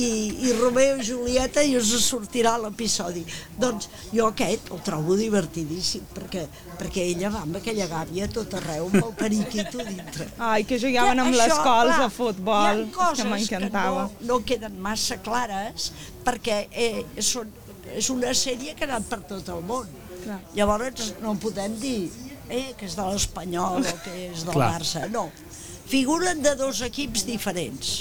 i, 0.00 0.06
i 0.48 0.52
Romeo 0.56 0.96
i 0.96 1.04
Julieta 1.04 1.60
i 1.62 1.76
us 1.76 1.90
sortirà 2.06 2.54
l'episodi. 2.62 3.26
Doncs 3.60 3.90
jo 4.14 4.30
aquest 4.30 4.72
el 4.72 4.80
trobo 4.86 5.18
divertidíssim 5.20 6.08
perquè, 6.16 6.46
perquè 6.80 7.04
ella 7.12 7.28
va 7.36 7.44
amb 7.44 7.60
aquella 7.60 7.90
gàbia 7.92 8.30
tot 8.32 8.56
arreu 8.56 8.88
amb 8.88 9.00
el 9.02 9.12
periquito 9.20 9.84
dintre. 9.84 10.30
Ai, 10.38 10.64
que 10.64 10.80
jugaven 10.80 11.20
amb 11.26 11.36
les 11.36 11.52
cols 11.52 11.92
clar, 11.92 12.02
a 12.06 12.10
futbol, 12.16 12.86
que 12.96 13.28
m'encantava. 13.28 14.08
que 14.16 14.24
no, 14.24 14.38
no 14.38 14.44
queden 14.48 14.80
massa 14.80 15.20
clares 15.20 15.92
perquè 16.24 16.62
eh, 16.72 17.04
són, 17.20 17.52
és 17.92 18.08
una 18.08 18.32
sèrie 18.32 18.72
que 18.74 18.88
ha 18.88 18.94
anat 18.94 19.04
per 19.12 19.20
tot 19.28 19.52
el 19.52 19.60
món. 19.68 19.98
Clar. 20.24 20.40
Llavors 20.56 21.14
no 21.22 21.34
podem 21.40 21.76
dir 21.80 22.10
eh, 22.48 22.72
que 22.78 22.86
és 22.88 22.96
de 22.98 23.06
l'Espanyol 23.06 23.86
o 23.86 23.96
que 24.04 24.16
és 24.28 24.44
del 24.46 24.54
Clar. 24.56 24.72
Barça, 24.76 25.06
no. 25.12 25.28
Figuren 25.90 26.42
de 26.44 26.54
dos 26.58 26.82
equips 26.86 27.24
diferents. 27.26 27.94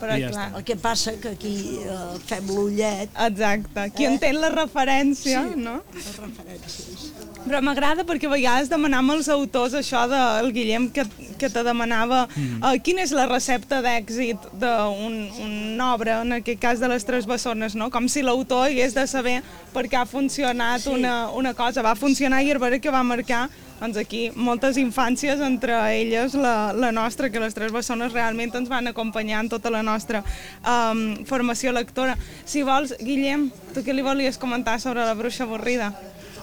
Però, 0.00 0.14
I 0.16 0.20
ja 0.22 0.28
clar, 0.30 0.48
El 0.56 0.64
que 0.64 0.76
passa 0.76 1.12
que 1.20 1.28
aquí 1.34 1.54
eh, 1.82 2.18
fem 2.26 2.46
l'ullet 2.54 3.08
exacte. 3.26 3.88
Qui 3.96 4.04
Eh? 4.04 4.12
entén 4.12 4.40
la 4.40 4.50
referència, 4.54 5.42
no? 5.56 5.80
les 5.94 6.12
referències. 6.18 7.08
Però 7.48 7.60
m'agrada 7.64 8.04
perquè 8.04 8.26
a 8.28 8.32
vegades 8.34 8.68
demanam 8.68 9.10
als 9.14 9.28
autors 9.32 9.72
això 9.78 10.02
del 10.10 10.50
Guillem 10.52 10.88
que, 10.92 11.04
que 11.38 11.48
te 11.48 11.62
demanava 11.64 12.26
Mm. 12.36 12.62
uh, 12.62 12.74
quina 12.82 13.02
és 13.02 13.12
la 13.16 13.26
recepta 13.26 13.80
d'èxit 13.82 14.36
d'una 14.52 14.88
un 15.44 15.80
obra, 15.80 16.20
en 16.22 16.32
aquest 16.38 16.60
cas 16.60 16.78
de 16.80 16.88
les 16.88 17.04
tres 17.04 17.26
bessones, 17.26 17.74
no? 17.74 17.88
Com 17.90 18.08
si 18.08 18.22
l'autor 18.22 18.66
hagués 18.68 18.94
de 18.94 19.06
saber 19.06 19.42
per 19.72 19.86
què 19.88 19.96
ha 20.02 20.06
funcionat 20.06 20.80
Sí. 20.82 20.90
una, 20.90 21.30
una 21.30 21.54
cosa. 21.54 21.82
Va 21.82 21.94
funcionar 21.96 22.42
i 22.44 22.50
a 22.52 22.58
veure 22.58 22.80
que 22.80 22.90
va 22.90 23.02
marcar 23.02 23.48
doncs 23.80 23.96
aquí 24.00 24.30
moltes 24.34 24.76
infàncies, 24.76 25.40
entre 25.44 25.76
elles 26.00 26.34
la, 26.34 26.72
la 26.72 26.90
nostra, 26.92 27.30
que 27.30 27.40
les 27.40 27.54
tres 27.54 27.72
bessones 27.72 28.12
realment 28.12 28.54
ens 28.58 28.68
van 28.68 28.86
acompanyar 28.90 29.40
en 29.44 29.48
tota 29.48 29.70
la 29.70 29.82
nostra 29.86 30.24
um, 30.66 31.24
formació 31.24 31.72
lectora. 31.72 32.16
Si 32.44 32.62
vols, 32.66 32.94
Guillem, 33.00 33.50
tu 33.74 33.84
què 33.86 33.94
li 33.94 34.02
volies 34.02 34.38
comentar 34.38 34.80
sobre 34.82 35.04
la 35.06 35.14
bruixa 35.14 35.44
avorrida? 35.46 35.92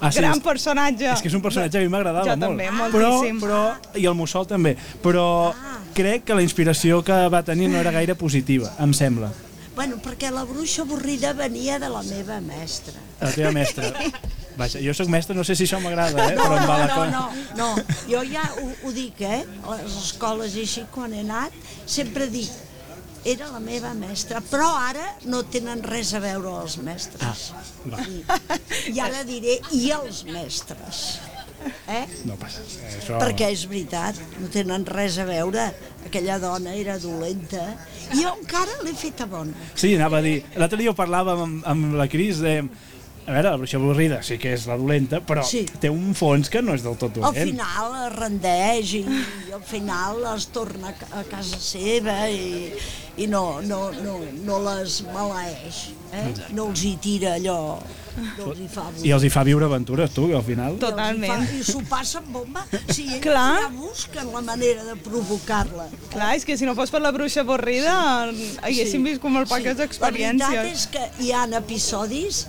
Ah, 0.01 0.11
sí, 0.11 0.19
Gran 0.19 0.35
és- 0.39 0.43
personatge. 0.43 1.07
És 1.13 1.21
que 1.23 1.29
és 1.31 1.35
un 1.37 1.41
personatge 1.41 1.77
que 1.79 1.85
a 1.85 1.87
mi 1.87 1.91
m'agradava 1.91 2.25
Jo 2.27 2.35
molt. 2.35 2.41
també, 2.49 2.67
però, 2.91 3.11
moltíssim. 3.13 3.39
però, 3.39 3.61
I 3.95 4.05
el 4.05 4.13
Mussol 4.15 4.45
també. 4.47 4.75
Però 5.03 5.53
crec 5.95 6.25
que 6.27 6.35
la 6.35 6.43
inspiració 6.43 7.01
que 7.03 7.15
va 7.31 7.43
tenir 7.47 7.69
no 7.71 7.77
era 7.79 7.91
gaire 7.95 8.15
positiva, 8.15 8.73
em 8.79 8.91
sembla. 8.93 9.31
Bueno, 9.75 9.97
perquè 10.03 10.31
la 10.31 10.43
bruixa 10.47 10.83
avorrida 10.83 11.33
venia 11.33 11.79
de 11.79 11.89
la 11.89 12.01
meva 12.03 12.39
mestra. 12.43 12.93
La 13.21 13.31
teva 13.31 13.51
mestra. 13.51 13.91
Vaja, 14.55 14.79
jo 14.83 14.93
sóc 14.95 15.09
mestre, 15.11 15.35
no 15.35 15.43
sé 15.47 15.55
si 15.57 15.65
això 15.67 15.81
m'agrada, 15.83 16.29
eh? 16.31 16.37
però 16.39 16.59
em 16.59 16.69
va 16.69 16.77
la 16.79 16.87
no, 16.87 16.95
cosa. 16.95 17.09
no, 17.11 17.25
no, 17.59 17.97
jo 18.07 18.21
ja 18.29 18.45
ho, 18.61 18.69
ho 18.87 18.93
dic, 18.95 19.19
eh? 19.25 19.41
A 19.65 19.79
les 19.81 19.97
escoles 20.05 20.55
i 20.55 20.63
així, 20.63 20.85
quan 20.95 21.13
he 21.13 21.25
anat, 21.25 21.55
sempre 21.85 22.29
dic, 22.31 22.53
era 23.25 23.49
la 23.49 23.59
meva 23.59 23.91
mestra, 23.97 24.39
però 24.45 24.69
ara 24.77 25.05
no 25.25 25.41
tenen 25.49 25.81
res 25.83 26.13
a 26.13 26.21
veure 26.23 26.51
els 26.61 26.77
mestres. 26.85 27.47
Va, 27.89 28.03
I, 28.05 28.21
I 28.93 29.01
ara 29.01 29.23
diré, 29.27 29.57
i 29.73 29.89
els 29.95 30.23
mestres. 30.29 31.05
Eh? 31.89 32.03
no 32.29 32.35
passa. 32.37 32.61
Eh, 32.61 32.93
Això... 32.99 33.17
Perquè 33.21 33.49
és 33.53 33.65
veritat, 33.69 34.19
no 34.37 34.49
tenen 34.53 34.85
res 34.85 35.17
a 35.17 35.25
veure. 35.27 35.67
Aquella 36.05 36.37
dona 36.41 36.75
era 36.77 36.99
dolenta 37.01 37.63
i 38.13 38.21
jo 38.21 38.33
encara 38.35 38.83
l'he 38.85 38.93
feta 38.93 39.25
bona. 39.29 39.53
Sí, 39.73 39.95
anava 39.97 40.19
a 40.19 40.25
dir... 40.25 40.37
L'altre 40.59 40.77
dia 40.81 40.93
ho 40.93 40.97
parlàvem 40.97 41.41
amb, 41.47 41.63
amb 41.71 41.95
la 41.97 42.05
Cris, 42.11 42.43
de... 42.45 42.59
A 43.27 43.31
veure, 43.33 43.49
la 43.49 43.57
bruixa 43.57 43.77
avorrida 43.79 44.19
sí 44.21 44.35
que 44.37 44.51
és 44.53 44.67
la 44.69 44.75
dolenta, 44.77 45.17
però 45.25 45.41
Sí. 45.43 45.63
té 45.81 45.89
un 45.89 46.13
fons 46.13 46.47
que 46.53 46.61
no 46.61 46.75
és 46.75 46.83
del 46.85 46.93
tot 46.95 47.15
Al 47.17 47.23
dolent. 47.33 47.49
final 47.49 47.95
es 48.05 48.13
rendeix 48.19 48.91
i, 48.93 48.99
i 49.49 49.51
al 49.51 49.63
final 49.65 50.19
es 50.35 50.45
torna 50.53 50.89
a 50.89 50.93
ca- 50.93 51.07
a 51.21 51.23
casa 51.23 51.57
seva 51.57 52.29
i, 52.29 52.71
i 53.17 53.25
no, 53.25 53.61
no, 53.65 53.89
no, 54.03 54.19
no 54.45 54.59
les 54.67 54.99
maleeix, 55.11 55.79
eh? 56.13 56.33
no 56.53 56.67
els 56.69 56.83
hi 56.85 56.91
tira 57.01 57.33
allò, 57.39 57.79
no 58.37 58.51
els 58.51 58.59
hi 58.61 58.67
fa 58.71 58.83
I 59.01 59.09
els 59.17 59.23
hi 59.25 59.31
fa 59.33 59.43
viure 59.43 59.65
aventures, 59.65 60.11
tu, 60.13 60.27
al 60.35 60.43
final. 60.43 60.77
Tot. 60.77 60.91
Totalment. 60.93 61.49
I 61.57 61.63
s'ho 61.65 61.81
passen 61.89 62.29
bomba. 62.31 62.61
Si 62.93 63.07
ells 63.09 63.23
Clar. 63.25 63.59
ja 63.63 63.69
busquen 63.73 64.29
la 64.37 64.41
manera 64.41 64.83
de 64.83 64.95
provocar-la. 65.01 65.89
Clar, 66.13 66.35
és 66.37 66.45
que 66.45 66.59
si 66.61 66.65
no 66.69 66.75
fos 66.77 66.91
per 66.93 67.01
la 67.01 67.09
bruixa 67.11 67.41
avorrida 67.41 68.29
haguéssim 68.61 69.01
vist 69.03 69.19
com 69.19 69.33
molt 69.33 69.49
poques 69.49 69.65
La 69.65 69.73
veritat 69.73 69.89
experiències. 69.89 70.71
és 70.77 70.87
que 70.93 71.09
hi 71.25 71.31
ha 71.33 71.47
episodis 71.57 72.45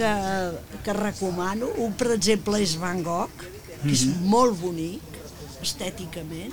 que, 0.00 0.80
que 0.86 0.92
recomano. 0.96 1.68
Un, 1.84 1.92
per 2.00 2.10
exemple, 2.16 2.58
és 2.64 2.74
Van 2.80 3.02
Gogh, 3.06 3.44
que 3.82 3.92
és 3.92 4.06
Mhm. 4.06 4.26
molt 4.32 4.58
bonic, 4.60 5.20
estèticament, 5.62 6.52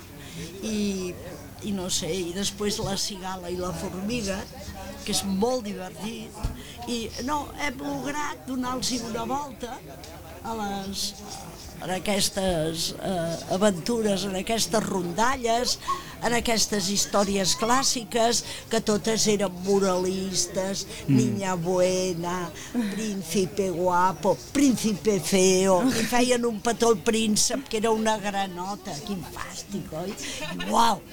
i 0.63 1.13
i 1.65 1.71
no 1.73 1.87
sé, 1.89 2.07
i 2.13 2.33
després 2.35 2.75
la 2.85 2.93
cigala 3.01 3.49
i 3.49 3.55
la 3.57 3.71
formiga, 3.73 4.35
que 5.03 5.11
és 5.11 5.23
molt 5.25 5.63
divertit, 5.65 6.29
i 6.87 7.09
no, 7.25 7.47
hem 7.65 7.79
lograt 7.81 8.43
donar-los 8.45 8.91
una 9.09 9.23
volta 9.25 9.79
a 10.43 10.53
les, 10.59 11.07
en 11.83 11.93
aquestes 11.93 12.91
eh, 12.97 13.53
aventures, 13.55 14.25
en 14.25 14.37
aquestes 14.39 14.83
rondalles, 14.83 15.77
en 16.25 16.33
aquestes 16.33 16.89
històries 16.89 17.53
clàssiques, 17.61 18.41
que 18.71 18.81
totes 18.81 19.27
eren 19.29 19.53
moralistes, 19.65 20.85
mm. 21.05 21.13
niña 21.13 21.53
buena, 21.55 22.49
príncipe 22.95 23.69
guapo, 23.69 24.35
príncipe 24.53 25.19
feo, 25.21 25.83
i 25.87 26.07
feien 26.09 26.47
un 26.49 26.59
petó 26.65 26.93
al 26.93 27.01
príncep, 27.05 27.67
que 27.69 27.81
era 27.83 27.93
una 27.93 28.17
granota, 28.21 28.95
quin 29.05 29.21
fàstic, 29.33 29.93
oi? 29.93 30.15
Uau! 30.71 31.03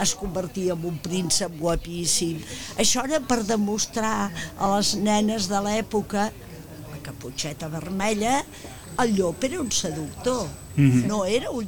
es 0.00 0.14
convertia 0.18 0.74
en 0.74 0.84
un 0.88 0.96
príncep 0.98 1.52
guapíssim. 1.60 2.40
Això 2.80 3.04
era 3.06 3.20
per 3.22 3.42
demostrar 3.46 4.30
a 4.58 4.70
les 4.74 4.94
nenes 4.98 5.46
de 5.50 5.60
l'època, 5.66 6.30
la 6.90 7.02
caputxeta 7.04 7.68
vermella, 7.70 8.40
el 9.02 9.14
llop 9.16 9.44
era 9.44 9.60
un 9.60 9.70
seductor, 9.72 10.46
mm 10.76 10.90
-hmm. 10.90 11.06
no 11.06 11.24
era 11.24 11.50
un... 11.50 11.66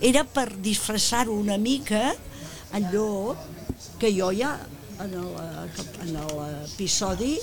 Era 0.00 0.24
per 0.24 0.52
disfressar-ho 0.56 1.32
una 1.32 1.56
mica, 1.56 2.14
el 2.72 2.84
llop, 2.92 3.36
que 3.98 4.12
jo 4.12 4.30
ja 4.32 4.58
en 5.00 5.12
l'episodi 6.12 7.38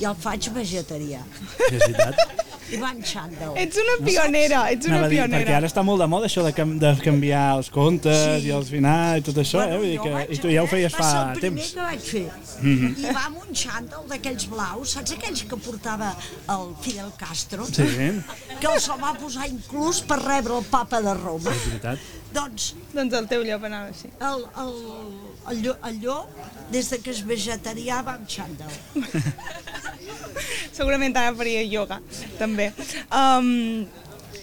ja 0.00 0.10
el 0.10 0.16
faig 0.20 0.50
vegetarià. 0.54 1.22
És 1.70 1.78
veritat. 1.78 2.45
I 2.72 2.76
van 2.82 2.98
xandall. 3.02 3.54
Ets 3.56 3.76
una 3.78 3.94
pionera, 4.06 4.60
ets 4.72 4.86
una 4.86 4.96
Anava 4.96 5.06
a 5.06 5.08
dir, 5.10 5.18
pionera. 5.20 5.38
perquè 5.38 5.54
ara 5.56 5.66
està 5.68 5.82
molt 5.86 6.00
de 6.02 6.06
moda 6.10 6.26
això 6.26 6.42
de, 6.42 6.52
cam 6.52 6.78
de 6.82 6.90
canviar 7.04 7.56
els 7.58 7.70
contes 7.70 8.40
Sí. 8.42 8.48
i 8.48 8.50
els 8.50 8.68
finals 8.70 9.18
i 9.20 9.22
tot 9.28 9.36
això, 9.42 9.60
eh? 9.62 9.76
Vull 9.78 9.90
dir 9.92 10.00
que, 10.02 10.10
vaig 10.10 10.32
I 10.34 10.38
tu 10.42 10.48
ja 10.50 10.62
ho 10.62 10.66
feies 10.66 10.92
va 10.92 10.98
fa 10.98 11.10
ser 11.10 11.20
el 11.20 11.38
primer 11.40 11.62
temps. 11.62 11.72
que 11.74 11.80
vaig 11.80 12.00
fer. 12.00 12.26
Mm 12.62 12.76
-hmm. 12.80 12.98
I 12.98 13.12
va 13.14 13.24
amb 13.26 13.36
un 13.48 13.54
xandall 13.54 14.04
d'aquells 14.08 14.48
blaus, 14.48 14.90
saps 14.90 15.12
aquells 15.12 15.42
que 15.44 15.56
portava 15.56 16.16
el 16.48 16.74
Fidel 16.80 17.10
Castro? 17.16 17.64
Sí, 17.66 17.82
Que 18.60 18.66
el 18.74 18.80
se'l 18.80 19.00
va 19.02 19.14
posar 19.14 19.46
inclús 19.48 20.00
per 20.02 20.18
rebre 20.22 20.58
el 20.58 20.64
papa 20.64 21.00
de 21.00 21.14
Roma. 21.14 21.50
és 21.50 21.66
veritat. 21.68 21.98
Doncs 22.32 22.74
Doncs 22.92 23.14
el 23.14 23.26
teu 23.28 23.42
llop 23.44 23.62
anava 23.64 23.86
així. 23.88 24.08
el, 24.20 24.44
el, 24.62 24.72
el, 25.50 25.62
llop, 25.64 25.84
el 25.90 26.00
llop, 26.02 26.40
des 26.72 26.88
de 26.90 26.98
que 27.02 27.12
és 27.14 27.22
vegetarià, 27.26 28.02
va 28.06 28.16
amb 28.18 28.28
xandall. 28.28 29.04
Segurament 30.76 31.14
ara 31.16 31.34
faria 31.36 31.62
ioga, 31.64 32.00
també. 32.40 32.72
Um, 33.14 33.86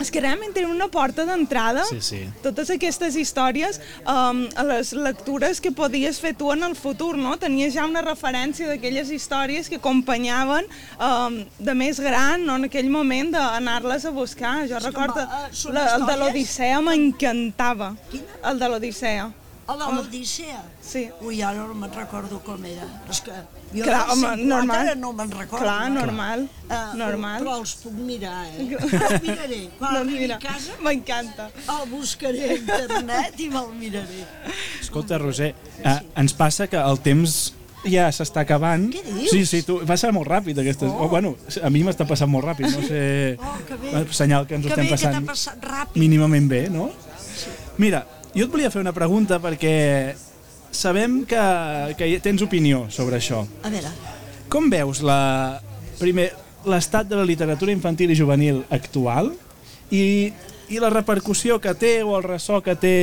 és 0.01 0.09
que 0.09 0.21
realment 0.23 0.53
tenen 0.55 0.71
una 0.73 0.87
porta 0.91 1.23
d'entrada, 1.27 1.83
Sí, 1.85 1.99
sí. 2.01 2.21
totes 2.41 2.71
aquestes 2.73 3.15
històries, 3.19 3.77
um, 4.09 4.41
a 4.57 4.63
les 4.65 4.89
lectures 4.97 5.61
que 5.61 5.71
podies 5.71 6.17
fer 6.19 6.33
tu 6.39 6.49
en 6.51 6.65
el 6.65 6.73
futur, 6.75 7.13
no? 7.17 7.35
Tenies 7.37 7.75
ja 7.75 7.85
una 7.85 8.01
referència 8.01 8.67
d'aquelles 8.71 9.11
històries 9.13 9.69
que 9.69 9.77
acompanyaven 9.77 10.65
um, 10.97 11.37
de 11.59 11.77
més 11.77 12.01
gran, 12.01 12.41
no? 12.47 12.57
en 12.57 12.67
aquell 12.71 12.89
moment 12.89 13.31
d'anar-les 13.35 14.09
a 14.09 14.11
buscar. 14.15 14.55
Jo 14.67 14.81
que 14.81 14.89
recordo, 14.89 15.21
eh, 15.21 15.53
són 15.53 15.77
la, 15.77 15.85
el 15.95 16.07
de 16.09 16.17
l'Odissea 16.23 16.81
m'encantava. 16.81 17.93
El 18.49 18.59
de 18.59 18.73
l'Odissea. 18.73 19.29
El 19.63 19.77
de 19.79 19.85
l'Odissea? 19.95 20.59
Sí. 20.83 21.05
Ui, 21.23 21.37
ara 21.41 21.61
no 21.63 21.73
me'n 21.79 21.91
recordo 21.95 22.41
com 22.43 22.65
era. 22.67 22.83
És 23.09 23.21
que 23.23 23.31
jo 23.71 23.85
Clar, 23.85 24.01
home, 24.11 24.33
50 24.33 24.43
normal. 24.49 24.89
no 24.99 25.11
me'n 25.15 25.31
recordo. 25.31 25.63
Clar, 25.63 25.89
normal, 25.93 26.43
Eh, 26.67 26.81
normal. 26.99 27.39
Però 27.45 27.53
els 27.61 27.75
puc 27.79 27.93
mirar, 27.95 28.41
eh? 28.51 28.67
Els 28.81 29.21
miraré. 29.23 29.61
Quan 29.79 29.93
Doncs 29.95 30.01
arribi 30.03 30.19
mira, 30.25 30.35
a 30.35 30.39
casa 30.43 30.75
m'encanta. 30.83 31.49
el 31.63 31.89
buscaré 31.93 32.43
a 32.49 32.53
internet 32.57 33.39
i 33.39 33.47
me'l 33.53 33.71
miraré. 33.79 34.25
Escolta, 34.81 35.17
Roser, 35.21 35.53
eh, 35.83 35.99
ens 36.19 36.33
passa 36.33 36.67
que 36.67 36.77
el 36.81 36.99
temps 37.05 37.53
ja 37.85 38.09
s'està 38.15 38.43
acabant. 38.43 38.89
Què 38.91 39.01
dius? 39.07 39.29
Sí, 39.31 39.45
sí, 39.45 39.61
tu, 39.63 39.79
passa 39.87 40.11
molt 40.15 40.27
ràpid 40.27 40.59
aquestes... 40.59 40.91
Oh. 40.91 41.07
bueno, 41.11 41.35
a 41.63 41.69
mi 41.71 41.83
m'està 41.87 42.03
passant 42.07 42.29
molt 42.31 42.45
ràpid, 42.51 42.67
no 42.67 42.83
sé... 42.91 43.37
Oh, 43.39 43.55
que 43.67 43.75
bé. 43.79 44.03
senyal 44.11 44.45
que 44.47 44.55
ens 44.59 44.65
ho 44.67 44.71
que 44.71 44.75
estem 44.75 44.83
bé 44.83 44.91
que 44.91 44.95
passant 44.97 45.15
t'ha 45.15 45.31
passat 45.31 45.65
ràpid. 45.71 45.99
mínimament 46.03 46.47
bé, 46.51 46.65
no? 46.71 46.89
Mira, 47.77 48.03
jo 48.33 48.45
et 48.45 48.51
volia 48.51 48.71
fer 48.73 48.81
una 48.81 48.93
pregunta 48.95 49.39
perquè 49.43 50.15
sabem 50.73 51.21
que, 51.29 51.43
que 51.97 52.07
tens 52.23 52.41
opinió 52.41 52.87
sobre 52.89 53.19
això. 53.21 53.43
A 53.63 53.69
veure, 53.73 53.91
Com 54.49 54.67
veus 54.69 54.99
la, 55.01 55.59
primer 55.97 56.27
l'estat 56.69 57.07
de 57.09 57.17
la 57.17 57.25
literatura 57.25 57.71
infantil 57.73 58.11
i 58.13 58.17
juvenil 58.17 58.59
actual 58.69 59.31
i, 59.89 60.31
i 60.69 60.79
la 60.81 60.91
repercussió 60.93 61.57
que 61.61 61.73
té 61.79 61.93
o 62.03 62.13
el 62.17 62.23
ressò 62.25 62.59
que 62.63 62.75
té 62.77 62.97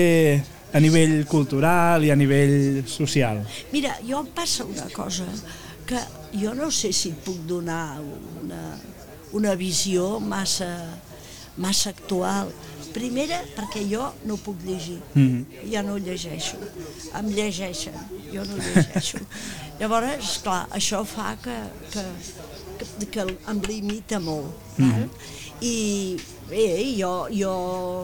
a 0.73 0.79
nivell 0.81 1.25
cultural 1.27 2.05
i 2.07 2.13
a 2.13 2.17
nivell 2.17 2.85
social? 2.87 3.43
mira, 3.73 3.97
jo 4.07 4.21
em 4.23 4.31
passa 4.35 4.65
una 4.65 4.87
cosa 4.95 5.27
que 5.87 5.99
jo 6.39 6.55
no 6.55 6.71
sé 6.71 6.93
si 6.95 7.11
puc 7.13 7.43
donar 7.51 7.99
una, 8.45 8.79
una 9.35 9.55
visió 9.59 10.21
massa, 10.23 10.71
massa 11.59 11.91
actual. 11.91 12.53
Primera, 12.95 13.39
perquè 13.57 13.83
jo 13.91 14.09
no 14.27 14.37
puc 14.37 14.57
llegir, 14.67 14.99
Mhm. 15.15 15.45
ja 15.73 15.83
no 15.83 15.97
llegeixo, 15.99 16.57
em 17.19 17.29
llegeixen, 17.29 17.95
jo 18.33 18.45
no 18.45 18.57
llegeixo. 18.57 19.19
Llavors, 19.81 20.39
clar, 20.45 20.67
això 20.77 21.05
fa 21.07 21.37
que, 21.43 21.55
que, 21.93 22.03
que, 22.79 23.07
que 23.15 23.27
em 23.49 23.61
limita 23.69 24.19
molt. 24.21 24.53
Val? 24.77 25.07
I 25.63 26.17
bé, 26.51 26.67
jo, 26.99 27.29
jo 27.33 27.55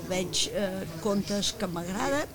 veig 0.09 0.47
eh, 0.55 0.85
contes 1.03 1.53
que 1.59 1.67
m'agraden, 1.67 2.29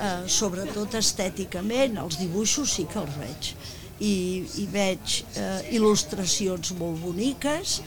eh, 0.00 0.22
sobretot 0.26 0.94
estèticament, 0.98 1.98
els 2.02 2.18
dibuixos 2.20 2.72
sí 2.76 2.86
que 2.90 2.98
els 3.02 3.16
veig. 3.18 3.52
I, 4.00 4.14
i 4.62 4.66
veig 4.72 5.18
eh, 5.36 5.74
il·lustracions 5.76 6.70
molt 6.78 7.02
boniques 7.02 7.80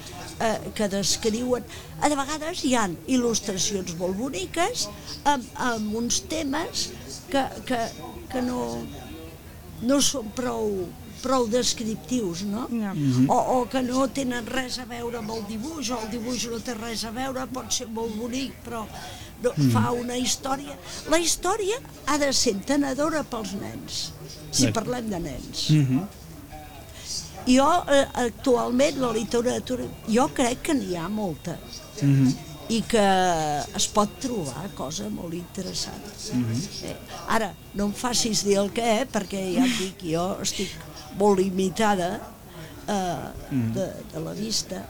eh, 0.43 0.71
que 0.75 0.89
descriuen... 0.91 1.63
A 2.03 2.09
de 2.11 2.17
vegades 2.19 2.63
hi 2.67 2.73
han 2.79 2.97
il·lustracions 3.07 3.95
molt 3.99 4.17
boniques 4.19 4.87
amb, 5.29 5.47
amb 5.69 5.95
uns 6.01 6.21
temes 6.31 6.89
que, 7.31 7.45
que, 7.69 7.79
que 8.31 8.43
no, 8.43 8.65
no 9.87 9.99
són 10.03 10.29
prou, 10.35 10.69
prou 11.23 11.47
descriptius, 11.51 12.43
no? 12.49 12.67
Ja. 12.71 12.93
o, 13.31 13.37
o 13.55 13.59
que 13.71 13.83
no 13.85 14.07
tenen 14.11 14.47
res 14.51 14.79
a 14.83 14.87
veure 14.89 15.21
amb 15.21 15.35
el 15.37 15.45
dibuix, 15.49 15.91
o 15.91 16.01
el 16.03 16.09
dibuix 16.13 16.47
no 16.51 16.59
té 16.63 16.75
res 16.79 17.05
a 17.07 17.13
veure, 17.15 17.47
pot 17.53 17.71
ser 17.73 17.87
molt 17.91 18.17
bonic, 18.19 18.57
però 18.65 18.83
no, 19.43 19.53
fa 19.73 19.91
una 19.95 20.17
història. 20.19 20.75
La 21.11 21.19
història 21.23 21.79
ha 22.07 22.19
de 22.21 22.31
ser 22.35 22.57
entenedora 22.57 23.23
pels 23.27 23.55
nens, 23.59 24.03
si 24.51 24.71
parlem 24.75 25.09
de 25.13 25.23
nens. 25.29 25.69
Mhm. 25.71 26.19
Jo, 27.47 27.67
eh, 27.91 28.05
actualment, 28.25 28.97
la 29.01 29.11
literatura, 29.11 29.83
jo 30.07 30.27
crec 30.33 30.61
que 30.61 30.73
n'hi 30.73 30.95
ha 30.95 31.07
molta 31.09 31.57
Mhm. 32.01 32.33
i 32.69 32.81
que 32.87 33.03
es 33.75 33.87
pot 33.91 34.09
trobar 34.19 34.69
cosa 34.75 35.09
molt 35.09 35.33
interessant. 35.33 36.01
eh, 36.83 36.95
ara, 37.27 37.53
no 37.75 37.85
em 37.85 37.93
facis 37.93 38.43
dir 38.43 38.57
el 38.57 38.71
què, 38.71 39.05
perquè 39.11 39.41
ja 39.55 39.65
et 39.65 39.77
dic, 39.77 40.05
jo 40.13 40.37
estic 40.41 40.69
molt 41.19 41.39
limitada 41.39 42.21
eh, 42.87 43.27
de, 43.51 43.89
de 44.13 44.19
la 44.19 44.33
vista 44.33 44.81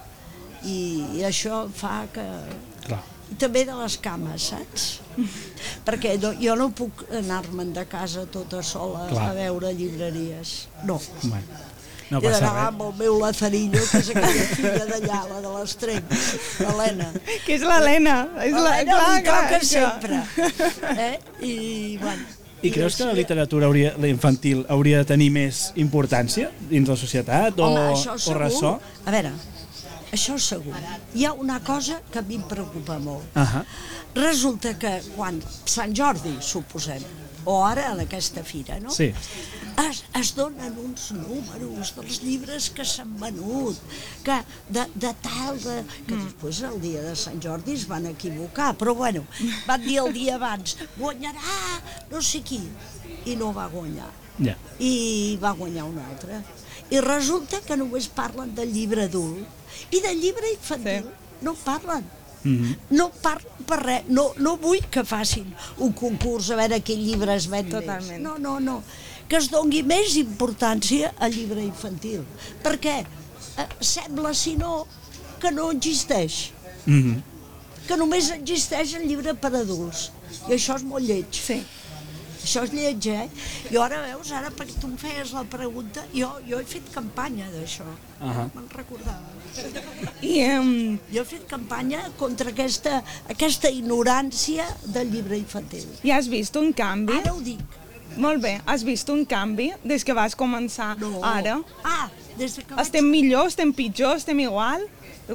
i, 0.64 1.04
i 1.18 1.24
això 1.28 1.68
fa 1.74 2.06
que... 2.14 2.24
Clar. 2.86 3.02
I 3.32 3.36
també 3.36 3.66
de 3.66 3.74
les 3.74 3.98
cames, 3.98 4.42
saps? 4.52 5.00
perquè 5.86 6.20
no, 6.22 6.34
jo 6.40 6.56
no 6.56 6.70
puc 6.72 7.04
anar-me'n 7.12 7.74
de 7.74 7.86
casa 7.90 8.26
tota 8.30 8.62
sola 8.62 9.08
Clar. 9.10 9.30
a 9.30 9.34
veure 9.34 9.74
llibreries. 9.74 10.68
No. 10.86 11.00
Bueno, 11.24 11.44
no 12.14 12.22
passa 12.24 12.44
d'anar 12.46 12.68
amb 12.70 12.86
el 12.88 12.94
meu 13.00 13.18
lazarillo, 13.22 13.82
que 13.90 14.02
és 14.04 14.12
aquella 14.14 14.46
filla 14.54 14.86
d'allà, 14.92 15.20
la 15.32 15.42
de 15.48 15.56
l'estreny, 15.58 16.04
l'Helena. 16.62 17.10
Que 17.46 17.58
és 17.58 17.66
l'Helena. 17.68 18.16
És 18.46 18.56
la, 18.56 18.78
clar, 18.86 19.02
li 19.16 19.26
clar, 19.28 19.42
toca 19.50 19.60
sempre. 19.68 20.22
Eh? 20.94 21.14
I, 21.42 21.54
bueno, 22.02 22.30
I 22.64 22.72
creus 22.72 22.96
que 22.96 23.04
la 23.10 23.14
literatura 23.18 23.68
hauria, 23.68 23.90
la 24.00 24.08
infantil 24.08 24.62
hauria 24.72 25.02
de 25.02 25.08
tenir 25.10 25.28
més 25.36 25.66
importància 25.76 26.48
dins 26.70 26.88
la 26.88 26.96
societat 26.96 27.60
o, 27.60 27.66
Home, 27.68 27.90
això 27.92 28.14
o 28.16 28.22
segur. 28.24 28.38
ressò? 28.40 28.72
A 29.04 29.12
veure, 29.12 29.34
això 30.16 30.38
segur. 30.40 30.78
Hi 31.18 31.26
ha 31.28 31.34
una 31.34 31.60
cosa 31.60 32.00
que 32.14 32.22
a 32.22 32.24
mi 32.24 32.40
em 32.40 32.46
preocupa 32.48 32.96
molt. 33.04 33.26
Ahà. 33.36 33.66
Resulta 34.16 34.78
que 34.80 34.94
quan 35.18 35.42
Sant 35.66 35.92
Jordi, 35.98 36.38
suposem, 36.40 37.04
o 37.46 37.58
ara 37.66 37.90
en 37.94 38.00
aquesta 38.04 38.44
fira, 38.44 38.80
no? 38.80 38.92
Sí. 38.92 39.10
Es, 39.84 40.04
es 40.20 40.32
donen 40.38 40.76
uns 40.78 41.08
números 41.18 41.94
dels 41.98 42.20
llibres 42.24 42.70
que 42.76 42.86
s'han 42.86 43.16
venut, 43.20 43.80
que 44.24 44.36
de, 44.70 44.84
de 44.96 45.14
tal, 45.26 45.58
de, 45.64 45.78
que 46.08 46.16
després 46.20 46.62
el 46.70 46.80
dia 46.84 47.02
de 47.02 47.16
Sant 47.20 47.42
Jordi 47.44 47.74
es 47.78 47.88
van 47.90 48.06
equivocar, 48.12 48.74
però 48.78 48.94
bueno, 48.96 49.26
van 49.68 49.82
dir 49.82 49.98
el 50.04 50.14
dia 50.14 50.36
abans, 50.38 50.78
guanyarà 50.98 51.58
no 52.12 52.22
sé 52.22 52.44
qui, 52.46 52.62
i 53.26 53.36
no 53.40 53.54
va 53.56 53.68
guanyar 53.74 54.12
Ja. 54.42 54.56
i 54.82 55.38
va 55.42 55.52
guanyar 55.54 55.84
un 55.86 56.00
altre. 56.02 56.40
I 56.90 57.00
resulta 57.06 57.60
que 57.66 57.78
només 57.78 58.08
parlen 58.10 58.56
del 58.58 58.72
llibre 58.74 59.04
adult 59.06 59.94
i 59.94 60.02
del 60.02 60.20
llibre 60.22 60.50
infantil 60.54 61.06
Sí. 61.06 61.46
no 61.46 61.54
en 61.54 62.04
Mhm. 62.44 62.76
No 62.92 63.10
parlo 63.24 63.50
per 63.66 63.80
res, 63.84 64.04
no, 64.08 64.34
no 64.38 64.58
vull 64.58 64.82
que 64.92 65.04
facin 65.08 65.48
un 65.78 65.94
concurs 65.94 66.50
a 66.52 66.56
veure 66.60 66.82
quin 66.84 67.00
llibre 67.00 67.36
es 67.36 67.48
ven 67.48 67.70
Totalment. 67.70 68.20
més. 68.20 68.22
No, 68.22 68.38
no, 68.38 68.60
no. 68.60 68.84
Que 69.30 69.38
es 69.40 69.50
dongui 69.50 69.84
més 69.84 70.18
importància 70.20 71.14
al 71.20 71.32
llibre 71.32 71.64
infantil. 71.64 72.26
Perquè 72.64 72.98
eh, 73.58 73.68
sembla, 73.80 74.34
si 74.34 74.56
no, 74.60 74.86
que 75.40 75.52
no 75.52 75.72
existeix. 75.72 76.52
Mhm. 76.86 77.22
Que 77.88 77.98
només 77.98 78.30
existeix 78.32 78.94
el 78.96 79.08
llibre 79.08 79.34
per 79.36 79.54
adults. 79.56 80.12
I 80.50 80.54
això 80.58 80.76
és 80.76 80.84
molt 80.84 81.04
lleig. 81.06 81.26
Sí. 81.32 81.62
Això 82.44 82.64
és 82.68 82.74
lleig, 82.76 83.06
eh? 83.08 83.28
I 83.72 83.78
ara 83.80 84.02
veus, 84.04 84.32
ara 84.36 84.50
perquè 84.52 84.76
tu 84.82 84.88
em 84.92 84.98
feies 85.00 85.32
la 85.32 85.44
pregunta, 85.48 86.04
jo, 86.14 86.28
jo 86.48 86.60
he 86.60 86.66
fet 86.68 86.90
campanya 86.94 87.46
d'això. 87.54 87.86
Ahà. 88.20 88.50
Me'n 88.56 88.68
recordava. 88.76 89.32
I 90.26 90.34
um, 90.58 90.98
Jo 91.14 91.22
he 91.22 91.26
fet 91.30 91.46
campanya 91.48 92.02
contra 92.20 92.50
aquesta, 92.52 92.98
aquesta 93.30 93.70
ignorància 93.70 94.66
del 94.86 95.12
llibre 95.14 95.38
infantil. 95.38 95.86
ja 96.04 96.18
has 96.18 96.28
vist 96.28 96.56
un 96.60 96.74
canvi? 96.74 97.14
Ara 97.22 97.34
ho 97.34 97.40
dic. 97.42 97.62
Molt 98.18 98.42
bé, 98.44 98.58
has 98.70 98.84
vist 98.86 99.10
un 99.10 99.24
canvi 99.26 99.72
des 99.84 100.04
que 100.06 100.14
vas 100.14 100.36
començar 100.38 100.98
No. 101.00 101.22
ara? 101.26 101.60
Ah, 101.84 102.10
des 102.38 102.56
de 102.58 102.64
que 102.64 102.76
Estem 102.82 103.06
millor, 103.10 103.48
estem 103.48 103.72
pitjor, 103.74 104.18
estem 104.18 104.40
igual? 104.44 104.84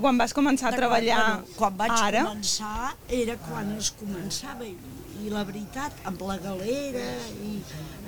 Quan 0.01 0.19
vas 0.21 0.35
començar 0.37 0.69
a 0.73 0.77
treballar 0.77 1.17
Quan, 1.17 1.43
bueno, 1.43 1.57
quan 1.57 1.77
vaig 1.79 1.91
ara? 1.97 2.25
començar 2.29 2.95
era 3.09 3.37
quan 3.49 3.71
es 3.79 3.89
començava 3.97 4.67
i, 4.67 4.75
i 5.25 5.31
la 5.33 5.43
veritat, 5.45 5.93
amb 6.09 6.21
la 6.29 6.37
galera 6.43 7.05
i 7.45 7.57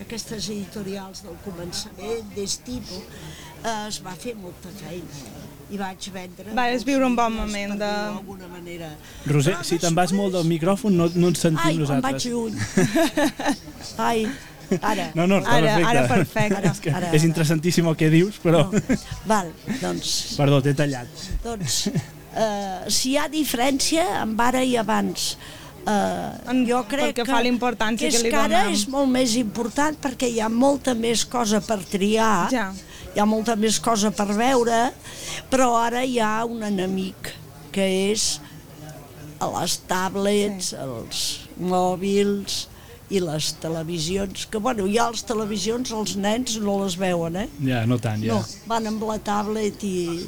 aquestes 0.05 0.49
editorials 0.53 1.23
del 1.27 1.37
començament, 1.45 2.29
d'estipo, 2.37 3.01
eh, 3.65 3.89
es 3.89 3.99
va 4.05 4.13
fer 4.19 4.35
molta 4.39 4.71
feina 4.81 5.39
i 5.71 5.79
vaig 5.79 6.09
vendre... 6.15 6.51
Vas 6.55 6.71
molts 6.73 6.85
viure 6.89 7.07
un 7.07 7.15
bon 7.19 7.35
moment 7.37 7.75
de- 7.79 7.79
d'alguna 7.87 8.49
manera. 8.51 8.89
Roser, 9.31 9.55
Però 9.55 9.67
si 9.67 9.79
te'n 9.79 9.95
vas 9.95 10.11
molt 10.17 10.35
del 10.35 10.49
micròfon 10.51 10.97
no, 10.99 11.07
no 11.15 11.29
ens 11.31 11.43
sentim 11.45 11.67
Ai, 11.67 11.77
em 11.79 12.01
vaig 12.03 12.25
nosaltres. 12.25 12.25
lluny. 12.27 12.57
Ai, 14.11 14.25
ara. 14.81 15.11
No, 15.15 15.27
no, 15.31 15.39
està 15.43 15.57
Ara- 15.59 15.77
perfecte. 15.77 15.91
ara 15.91 16.07
perfecte. 16.09 16.63
És, 16.73 16.81
que 16.83 16.91
Ara- 16.95 17.13
és 17.17 17.25
interessantíssim 17.29 17.87
el 17.91 17.97
que 18.01 18.11
dius, 18.13 18.41
però... 18.43 18.65
Val, 19.31 19.53
doncs, 19.83 20.15
Perdó, 20.39 20.59
t'he 20.65 20.75
tallat. 20.79 21.23
doncs 21.45 21.85
eh, 21.91 22.91
si 22.91 23.13
hi 23.15 23.17
ha 23.23 23.29
diferència 23.31 24.05
amb 24.25 24.41
ara 24.43 24.63
i 24.67 24.75
abans, 24.81 25.33
eh, 25.87 26.65
jo 26.69 26.83
crec 26.89 27.15
que 27.17 27.25
fa 27.25 27.39
a 27.39 27.43
la 27.43 27.49
importància 27.49 28.11
que, 28.11 28.23
que 28.23 28.31
que 28.31 28.37
ara 28.37 28.65
donem. 28.65 28.75
és 28.75 28.87
molt 28.89 29.09
més 29.09 29.35
important 29.37 29.97
perquè 30.01 30.29
hi 30.31 30.41
ha 30.41 30.49
molta 30.49 30.95
més 30.95 31.25
cosa 31.25 31.61
per 31.61 31.79
triar, 31.85 32.49
Ja. 32.53 32.73
hi 33.15 33.19
ha 33.21 33.25
molta 33.27 33.57
més 33.57 33.81
cosa 33.81 34.11
per 34.11 34.27
veure, 34.35 34.93
però 35.51 35.75
ara 35.81 36.05
hi 36.05 36.19
ha 36.21 36.45
un 36.45 36.63
enemic 36.63 37.33
que 37.73 37.87
és 38.13 38.41
a 39.41 39.47
les 39.61 39.79
tablets, 39.89 40.75
els 40.75 41.41
mòbils 41.59 42.67
i 43.11 43.19
les 43.21 43.53
televisions, 43.61 44.47
que 44.47 44.59
bueno, 44.63 44.85
ja 44.87 45.09
les 45.11 45.25
televisions 45.27 45.91
els 45.91 46.13
nens 46.17 46.59
no 46.63 46.77
les 46.85 46.95
veuen, 46.97 47.37
eh? 47.37 47.49
Ja, 47.67 47.85
no 47.87 47.99
tant, 47.99 48.23
ja. 48.23 48.35
No, 48.37 48.45
van 48.71 48.87
amb 48.87 49.03
la 49.09 49.19
tablet 49.19 49.83
i, 49.83 50.27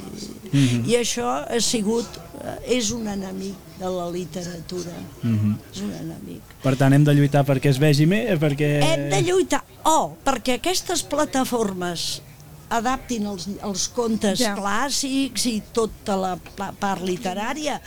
Mhm. 0.53 0.83
i 0.91 0.97
això 0.99 1.29
ha 1.49 1.61
sigut, 1.61 2.07
eh, 2.43 2.77
és 2.79 2.91
un 2.91 3.07
enemic 3.09 3.55
de 3.79 3.89
la 3.89 4.11
literatura, 4.11 4.93
Mhm. 5.23 5.55
és 5.73 5.81
un 5.81 5.93
enemic. 5.93 6.43
Per 6.63 6.77
tant, 6.77 6.93
hem 6.93 7.05
de 7.05 7.15
lluitar 7.15 7.45
perquè 7.47 7.71
es 7.71 7.79
vegi 7.79 8.07
més, 8.07 8.39
perquè... 8.39 8.83
Hem 8.83 9.09
de 9.11 9.23
lluitar, 9.23 9.65
oh, 9.85 10.17
perquè 10.25 10.59
aquestes 10.59 11.03
plataformes 11.05 12.21
adaptin 12.69 13.27
els, 13.27 13.47
els 13.63 13.89
contes 13.89 14.39
Ja. 14.41 14.57
clàssics 14.57 15.47
i 15.47 15.63
tota 15.73 16.17
la 16.17 16.37
part 16.81 17.03
literària 17.03 17.81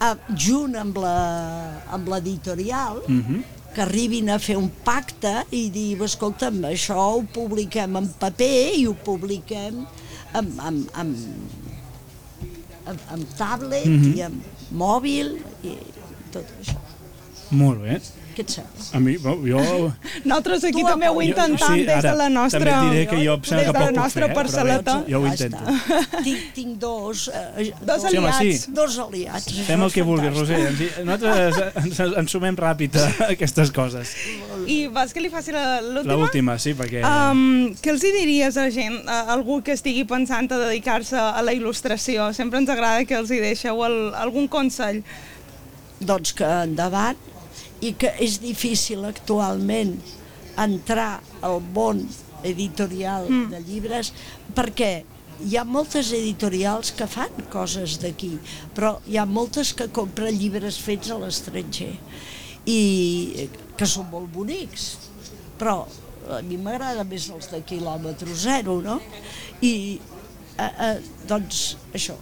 eh, 0.00 0.14
junt 0.34 0.74
amb 0.76 0.96
la- 0.96 1.82
amb 1.90 2.08
l'editorial, 2.08 3.02
Mhm. 3.06 3.42
Que 3.74 3.82
arribin 3.82 4.28
a 4.30 4.38
fer 4.38 4.56
un 4.60 4.68
pacte 4.84 5.32
i 5.50 5.68
dir, 5.72 5.96
escolta'm, 6.04 6.60
això 6.68 6.98
ho 6.98 7.22
publiquem 7.34 7.96
en 7.96 8.08
paper 8.20 8.74
i 8.76 8.86
ho 8.86 8.94
publiquem 9.06 9.82
amb, 10.32 10.60
amb, 10.60 10.90
amb, 10.92 11.16
amb, 12.86 13.04
amb 13.16 13.36
tablet 13.38 13.86
Mhm. 13.86 14.16
i 14.16 14.20
amb 14.28 14.42
mòbil 14.72 15.38
i 15.64 15.76
tot 16.32 16.44
això. 16.60 16.78
Molt 17.52 17.82
bé. 17.84 18.00
Què 18.32 18.40
et 18.46 18.48
sembla? 18.48 18.84
A 18.96 18.98
mi, 19.04 19.18
bueno, 19.20 19.42
jo... 19.44 19.88
Nosaltres 20.24 20.62
aquí 20.64 20.80
Tu 20.80 20.86
també 20.88 21.08
ho 21.12 21.18
intentem 21.20 21.58
sí, 21.76 21.82
des 21.84 21.98
de 22.06 22.12
la 22.16 22.28
nostra... 22.32 22.60
També 22.64 22.94
diré 22.94 23.00
que 23.10 23.18
jo 23.20 23.34
em 23.36 23.42
sembla 23.44 23.64
que 23.66 23.72
poc 23.76 23.82
la 23.82 24.04
puc 24.06 24.14
fer, 24.14 24.22
eh, 24.22 24.36
però 24.38 24.52
bé, 24.64 25.10
jo 25.12 25.18
ho 25.18 25.24
Ja 25.26 25.32
intento. 25.34 25.74
està. 25.74 26.22
Tinc, 26.28 26.46
tinc 26.56 26.78
dos, 26.80 27.26
eh, 27.28 27.66
Dos 27.90 28.06
Sí, 28.06 28.16
home, 28.16 28.30
aliats. 28.30 28.62
sí. 28.64 28.72
dos 28.78 28.96
aliats. 29.04 29.50
Fem 29.66 29.84
el 29.84 29.92
que 29.92 30.04
vulguis. 30.08 30.32
Roser. 30.38 30.60
Ens, 30.70 30.80
nosaltres 31.04 31.60
ens, 31.82 32.00
ens 32.22 32.32
sumem 32.32 32.56
ràpid 32.56 32.96
a 33.02 33.10
aquestes 33.34 33.72
coses. 33.76 34.14
I 34.64 34.78
vas 34.94 35.12
que 35.12 35.20
li 35.20 35.28
faci 35.34 35.52
la- 35.52 35.82
l'última? 35.84 36.16
L'última, 36.16 36.54
sí, 36.62 36.72
perquè... 36.78 37.02
Um, 37.04 37.74
què 37.84 37.92
els 37.92 38.06
hi 38.08 38.14
diries 38.16 38.56
a 38.56 38.64
la 38.64 38.72
gent, 38.72 38.96
a 39.12 39.18
algú 39.36 39.58
que 39.66 39.76
estigui 39.76 40.06
pensant 40.08 40.48
a 40.56 40.62
dedicar-se 40.70 41.20
a 41.20 41.44
la 41.44 41.52
il·lustració? 41.52 42.30
Sempre 42.32 42.62
ens 42.64 42.72
agrada 42.72 43.04
que 43.04 43.20
els 43.20 43.28
hi 43.28 43.42
deixeu 43.44 43.84
el, 43.84 43.98
algun 44.24 44.48
consell. 44.48 45.02
doncs 46.00 46.32
que 46.34 46.48
endavant 46.64 47.20
i 47.82 47.94
que 47.98 48.12
és 48.22 48.38
difícil 48.42 49.04
actualment 49.08 49.96
entrar 50.60 51.22
al 51.42 51.60
món 51.74 52.04
editorial 52.46 53.28
mm. 53.28 53.48
de 53.52 53.60
llibres 53.66 54.12
perquè 54.56 54.92
hi 55.42 55.56
ha 55.58 55.64
moltes 55.66 56.12
editorials 56.14 56.92
que 56.94 57.08
fan 57.10 57.46
coses 57.50 57.96
d'aquí, 58.02 58.36
però 58.76 58.94
hi 59.08 59.18
ha 59.18 59.26
moltes 59.26 59.72
que 59.74 59.88
compren 59.94 60.36
llibres 60.38 60.78
fets 60.82 61.10
a 61.10 61.18
l'estranger 61.18 61.94
i 62.70 63.48
que 63.78 63.88
són 63.88 64.06
molt 64.12 64.30
bonics, 64.34 64.92
però 65.58 65.82
a 66.30 66.38
mi 66.46 66.58
m'agrada 66.60 67.02
més 67.08 67.26
els 67.34 67.50
de 67.50 67.62
quilòmetre 67.66 68.34
zero, 68.38 68.78
no? 68.84 69.00
I 69.66 69.72
eh, 69.98 70.70
eh, 70.70 70.94
doncs 71.26 71.64
això, 71.90 72.14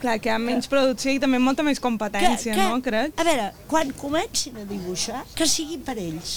Clar, 0.00 0.18
que 0.20 0.28
hi 0.28 0.34
ha 0.34 0.38
menys 0.42 0.68
producció 0.68 1.14
i 1.14 1.22
també 1.22 1.40
molta 1.40 1.64
més 1.66 1.80
competència, 1.82 2.56
no, 2.58 2.82
crec? 2.84 3.16
A 3.16 3.24
veure, 3.26 3.48
quan 3.70 3.94
comencin 3.96 4.60
a 4.60 4.66
dibuixar, 4.68 5.24
que 5.36 5.48
sigui 5.48 5.80
per 5.86 5.96
ells. 6.00 6.36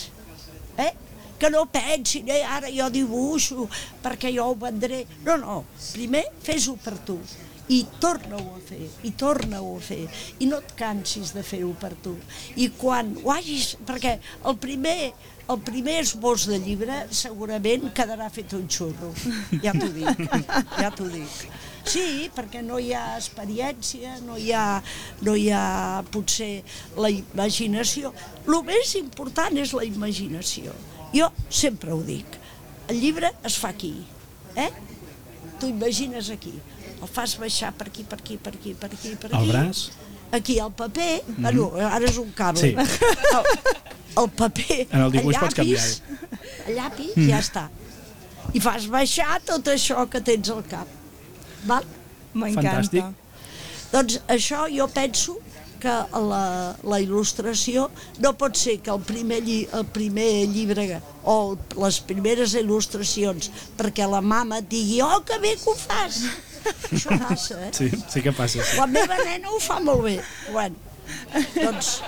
Eh? 0.79 0.93
Que 1.39 1.51
no 1.51 1.65
pensin, 1.71 2.27
eh, 2.31 2.41
ara 2.43 2.71
jo 2.71 2.87
dibuixo 2.91 3.67
perquè 4.03 4.31
jo 4.35 4.49
ho 4.51 4.57
vendré. 4.59 5.05
No, 5.27 5.37
no, 5.43 5.61
primer 5.93 6.25
fes-ho 6.43 6.75
per 6.83 6.97
tu 7.07 7.19
i 7.69 7.83
torna-ho 8.01 8.55
a 8.55 8.61
fer, 8.65 8.87
i 9.05 9.11
torna-ho 9.13 9.75
a 9.77 9.81
fer, 9.83 10.01
i 10.41 10.47
no 10.49 10.57
et 10.57 10.71
cansis 10.77 11.35
de 11.35 11.43
fer-ho 11.45 11.69
per 11.79 11.93
tu. 12.03 12.15
I 12.57 12.71
quan 12.79 13.13
ho 13.21 13.33
hagis... 13.35 13.75
Perquè 13.85 14.15
el 14.49 14.57
primer, 14.61 15.11
el 15.49 15.59
primer 15.65 15.99
esbós 16.01 16.47
de 16.49 16.57
llibre 16.63 17.03
segurament 17.13 17.91
quedarà 17.95 18.31
fet 18.33 18.55
un 18.57 18.65
xurro, 18.65 19.13
ja 19.63 19.75
t'ho 19.77 19.89
dic, 19.93 20.25
ja 20.81 20.89
t'ho 20.95 21.09
dic. 21.13 21.45
Sí, 21.85 22.29
perquè 22.35 22.61
no 22.65 22.79
hi 22.79 22.91
ha 22.93 23.17
experiència, 23.17 24.17
no 24.25 24.37
hi 24.37 24.51
ha, 24.53 24.81
no 25.25 25.35
hi 25.35 25.49
ha 25.53 26.03
potser 26.11 26.63
la 26.97 27.11
imaginació. 27.13 28.13
El 28.47 28.59
més 28.67 28.95
important 28.99 29.57
és 29.57 29.73
la 29.77 29.85
imaginació. 29.87 30.75
Jo 31.13 31.31
sempre 31.49 31.93
ho 31.95 32.01
dic, 32.05 32.37
el 32.89 32.99
llibre 33.01 33.31
es 33.45 33.57
fa 33.61 33.71
aquí, 33.73 33.95
eh? 34.55 34.69
Tu 35.59 35.71
imagines 35.71 36.29
aquí, 36.33 36.53
el 36.99 37.09
fas 37.09 37.35
baixar 37.39 37.71
per 37.77 37.89
aquí, 37.89 38.03
per 38.03 38.19
aquí, 38.19 38.37
per 38.37 38.53
aquí, 38.53 38.75
per 38.77 38.91
aquí, 38.91 39.15
per 39.15 39.31
aquí. 39.31 39.41
El 39.41 39.51
braç? 39.51 39.89
Aquí 40.31 40.59
el 40.59 40.71
paper, 40.71 41.23
mm 41.25 41.33
-hmm. 41.33 41.41
bueno, 41.41 41.71
ara 41.89 42.05
és 42.05 42.17
un 42.17 42.31
cable. 42.33 42.61
Sí. 42.61 42.75
El, 42.77 44.23
el 44.23 44.29
paper, 44.29 44.87
En 44.91 45.01
el 45.01 45.11
pots 45.11 45.57
llapis, 45.57 46.01
a 46.67 46.71
llapis, 46.71 47.15
mm. 47.15 47.29
ja 47.29 47.39
està. 47.39 47.69
I 48.53 48.59
fas 48.59 48.87
baixar 48.87 49.41
tot 49.45 49.67
això 49.67 50.07
que 50.09 50.21
tens 50.21 50.49
al 50.49 50.63
cap. 50.65 50.98
Val? 51.67 51.85
M'encanta. 52.33 53.09
Doncs 53.91 54.19
això 54.29 54.67
jo 54.69 54.85
penso 54.93 55.39
que 55.79 55.93
la, 56.29 56.75
la 56.83 56.97
il·lustració 57.01 57.87
no 58.19 58.33
pot 58.37 58.57
ser 58.59 58.77
que 58.83 58.91
el 58.91 58.99
primer, 59.07 59.39
lli, 59.45 59.61
el 59.73 59.85
primer 59.95 60.27
llibre 60.51 60.99
o 61.23 61.55
les 61.79 62.01
primeres 62.09 62.53
il·lustracions 62.59 63.49
perquè 63.79 64.07
la 64.11 64.19
mama 64.21 64.59
et 64.59 64.67
digui 64.71 64.99
oh, 65.05 65.21
que 65.25 65.39
bé 65.39 65.55
que 65.55 65.71
ho 65.71 65.77
fas 65.79 66.19
això 66.91 67.15
passa, 67.23 67.61
eh? 67.69 67.71
Sí, 67.75 67.87
sí 68.11 68.21
que 68.25 68.35
passa, 68.35 68.59
sí. 68.59 68.75
la 68.77 68.89
meva 68.91 69.17
nena 69.23 69.55
ho 69.55 69.61
fa 69.63 69.79
molt 69.79 70.03
bé 70.03 70.17
bueno, 70.51 70.75
doncs 71.55 72.01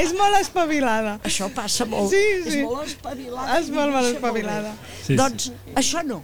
És 0.00 0.14
molt 0.16 0.40
espavilada. 0.40 1.18
això 1.28 1.50
passa 1.54 1.84
molt 1.88 2.08
Sí, 2.14 2.24
és 2.46 2.52
sí. 2.56 2.64
molt 2.64 2.88
espavilada 2.88 3.60
És 3.60 3.68
molt, 3.70 3.92
molt 3.92 4.08
espavilada. 4.14 4.72
Sí, 5.02 5.12
sí. 5.12 5.20
doncs 5.20 5.52
això 5.76 6.02
no 6.08 6.22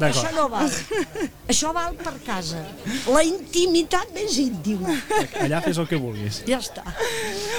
això 0.00 0.30
no 0.34 0.48
val 0.52 0.70
això 1.50 1.72
val 1.76 1.94
per 1.98 2.14
casa 2.26 2.60
la 3.12 3.22
intimitat 3.26 4.10
més 4.16 4.36
íntima 4.42 4.94
Allà 5.44 5.60
fes 5.64 5.78
el 5.78 5.88
que 5.90 5.98
vulguis. 6.00 6.42
ja 6.48 6.58
està 6.62 6.84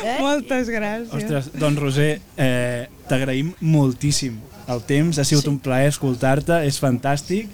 eh? 0.03 0.17
Moltes 0.19 0.69
gràcies. 0.73 1.11
Ostres, 1.13 1.49
doncs 1.61 1.79
Roser, 1.79 2.13
eh, 2.37 2.87
t'agraïm 3.09 3.53
moltíssim 3.61 4.39
el 4.71 4.81
temps, 4.87 5.17
ha 5.19 5.25
sigut 5.27 5.43
Sí. 5.43 5.49
un 5.49 5.57
plaer 5.59 5.89
escoltar-te, 5.91 6.61
és 6.67 6.77
fantàstic. 6.79 7.49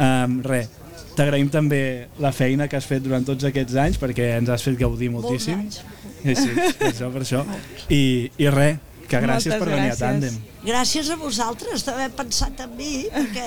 Um, 0.00 0.40
res, 0.42 0.68
t'agraïm 1.16 1.48
també 1.52 2.08
la 2.18 2.32
feina 2.34 2.66
que 2.68 2.76
has 2.76 2.84
fet 2.88 3.04
durant 3.04 3.24
tots 3.24 3.44
aquests 3.48 3.76
anys 3.80 3.98
perquè 4.00 4.32
ens 4.40 4.50
has 4.50 4.64
fet 4.66 4.76
gaudir 4.80 5.10
moltíssim. 5.14 5.60
anys. 5.60 5.80
Sí, 6.24 6.34
sí, 6.34 6.48
per 6.78 6.90
això, 6.90 7.12
per 7.12 7.22
això. 7.22 7.44
I, 7.92 8.30
i 8.42 8.48
res, 8.50 8.80
que 9.08 9.20
gràcies 9.22 9.52
Moltes 9.54 9.62
per 9.62 9.68
venir 9.74 9.90
gràcies. 9.90 10.02
a 10.02 10.06
Tàndem. 10.10 10.36
Gràcies 10.66 11.10
a 11.10 11.16
vosaltres 11.16 11.84
d'haver 11.86 12.08
pensat 12.18 12.60
en 12.64 12.72
mi, 12.76 13.04
perquè 13.12 13.44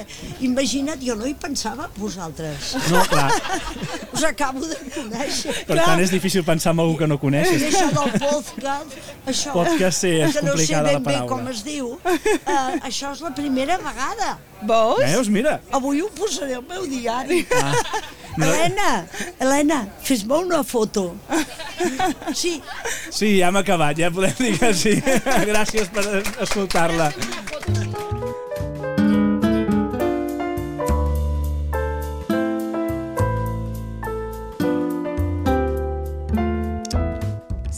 imagina't, 0.48 1.02
jo 1.04 1.16
no 1.20 1.26
hi 1.28 1.34
pensava 1.36 1.90
en 1.90 1.96
vosaltres. 2.00 2.70
No, 2.92 3.02
clar, 3.12 3.32
Us 4.16 4.24
acabo 4.24 4.64
de 4.66 4.78
conèixer. 4.96 5.54
per 5.68 5.78
tant 5.82 6.00
és 6.00 6.14
difícil 6.16 6.46
pensar 6.48 6.72
en 6.74 6.80
algú 6.86 6.96
que 7.02 7.08
no 7.12 7.16
I 7.20 7.24
coneixes. 7.26 7.66
això 7.68 7.90
del 7.92 8.14
podcast, 8.24 8.96
això, 9.28 9.52
Podcast, 9.58 10.00
sí, 10.06 10.14
és 10.24 10.38
que 10.38 10.46
no 10.48 10.56
sé 10.58 10.80
ben 10.88 11.04
bé 11.04 11.18
com 11.28 11.48
es 11.52 11.64
diu, 11.68 11.98
eh, 12.06 12.80
això 12.88 13.12
és 13.12 13.22
la 13.26 13.34
primera 13.36 13.78
vegada. 13.84 14.38
Veus? 14.62 15.00
Veus, 15.04 15.28
mira. 15.32 15.60
Avui 15.72 16.02
ho 16.02 16.10
posaré 16.16 16.56
al 16.56 16.64
meu 16.68 16.86
diari. 16.88 17.46
Ah, 17.56 17.74
Helena, 18.40 19.06
Helena, 19.40 19.88
fes-me 20.02 20.38
una 20.38 20.64
foto. 20.64 21.16
Sí, 22.34 22.62
sí, 23.10 23.38
ja 23.40 23.48
hem 23.50 23.60
acabat, 23.60 23.98
ja 24.00 24.12
podem 24.12 24.36
dir 24.40 24.58
que 24.60 24.74
sí. 24.76 24.96
Gràcies 25.50 25.92
per 25.96 26.06
escoltar-la. 26.44 27.12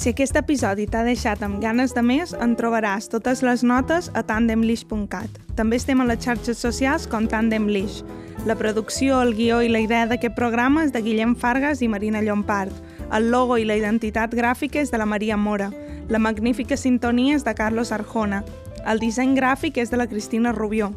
Si 0.01 0.09
aquest 0.09 0.33
episodi 0.39 0.87
t'ha 0.89 1.03
deixat 1.05 1.43
amb 1.45 1.59
ganes 1.61 1.91
de 1.93 2.01
més, 2.01 2.31
en 2.33 2.55
trobaràs 2.57 3.05
totes 3.11 3.43
les 3.45 3.61
notes 3.61 4.09
a 4.17 4.23
tandemlish.cat. 4.25 5.37
També 5.53 5.77
estem 5.77 6.01
a 6.01 6.07
les 6.09 6.23
xarxes 6.25 6.57
socials 6.57 7.05
com 7.05 7.27
Tandemlish. 7.29 8.01
La 8.45 8.55
producció, 8.55 9.21
el 9.21 9.35
guió 9.35 9.59
i 9.61 9.69
la 9.69 9.79
idea 9.83 10.07
d'aquest 10.09 10.33
programa 10.33 10.81
és 10.81 10.89
de 10.95 11.01
Guillem 11.05 11.35
Fargas 11.37 11.83
i 11.85 11.87
Marina 11.87 12.23
Llompart. 12.25 12.73
El 13.13 13.29
logo 13.29 13.59
i 13.61 13.67
la 13.69 13.75
identitat 13.77 14.33
gràfica 14.33 14.81
és 14.81 14.89
de 14.89 14.97
la 14.97 15.05
Maria 15.05 15.37
Mora. 15.37 15.69
La 16.09 16.17
magnífica 16.17 16.73
sintonia 16.73 17.35
és 17.37 17.45
de 17.45 17.53
Carlos 17.53 17.91
Arjona. 17.93 18.41
El 18.89 19.03
disseny 19.03 19.37
gràfic 19.37 19.77
és 19.77 19.93
de 19.93 20.01
la 20.01 20.09
Cristina 20.09 20.55
Rubió. 20.57 20.89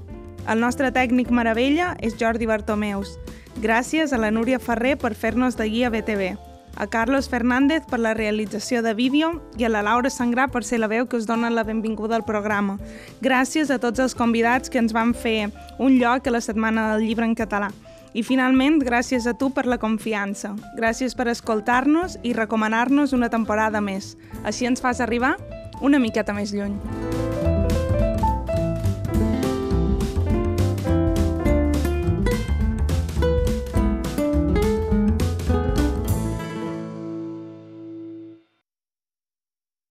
El 0.49 0.65
nostre 0.65 0.89
tècnic 0.89 1.29
meravella 1.29 1.93
és 2.01 2.17
Jordi 2.17 2.49
Bartomeus. 2.49 3.19
Gràcies 3.61 4.17
a 4.17 4.19
la 4.25 4.33
Núria 4.33 4.59
Ferrer 4.59 4.97
per 4.97 5.13
fer-nos 5.13 5.61
de 5.61 5.69
guia 5.69 5.93
BTV 5.93 6.54
a 6.77 6.87
Carlos 6.87 7.29
Fernández 7.29 7.85
per 7.91 8.01
la 8.01 8.15
realització 8.15 8.83
de 8.83 8.95
vídeo 8.95 9.43
i 9.57 9.65
a 9.65 9.71
la 9.71 9.83
Laura 9.83 10.11
Sangrà 10.11 10.49
per 10.51 10.65
ser 10.65 10.81
la 10.83 10.89
veu 10.91 11.07
que 11.07 11.17
us 11.17 11.27
dona 11.27 11.51
la 11.51 11.65
benvinguda 11.65 12.17
al 12.17 12.25
programa. 12.25 12.79
Gràcies 13.23 13.71
a 13.71 13.79
tots 13.79 14.01
els 14.01 14.15
convidats 14.15 14.71
que 14.71 14.79
ens 14.83 14.93
van 14.93 15.15
fer 15.15 15.51
un 15.79 15.99
lloc 15.99 16.27
a 16.27 16.35
la 16.35 16.43
Setmana 16.45 16.93
del 16.93 17.07
Llibre 17.07 17.27
en 17.27 17.35
català. 17.35 17.71
I 18.15 18.23
finalment, 18.23 18.79
gràcies 18.79 19.27
a 19.27 19.35
tu 19.35 19.51
per 19.51 19.67
la 19.67 19.81
confiança. 19.83 20.55
Gràcies 20.79 21.17
per 21.19 21.27
escoltar-nos 21.33 22.21
i 22.23 22.33
recomanar-nos 22.33 23.13
una 23.13 23.31
temporada 23.31 23.83
més. 23.83 24.15
Així 24.45 24.71
ens 24.71 24.83
fas 24.83 25.03
arribar 25.03 25.35
una 25.83 25.99
miqueta 25.99 26.33
més 26.33 26.55
lluny. 26.55 26.79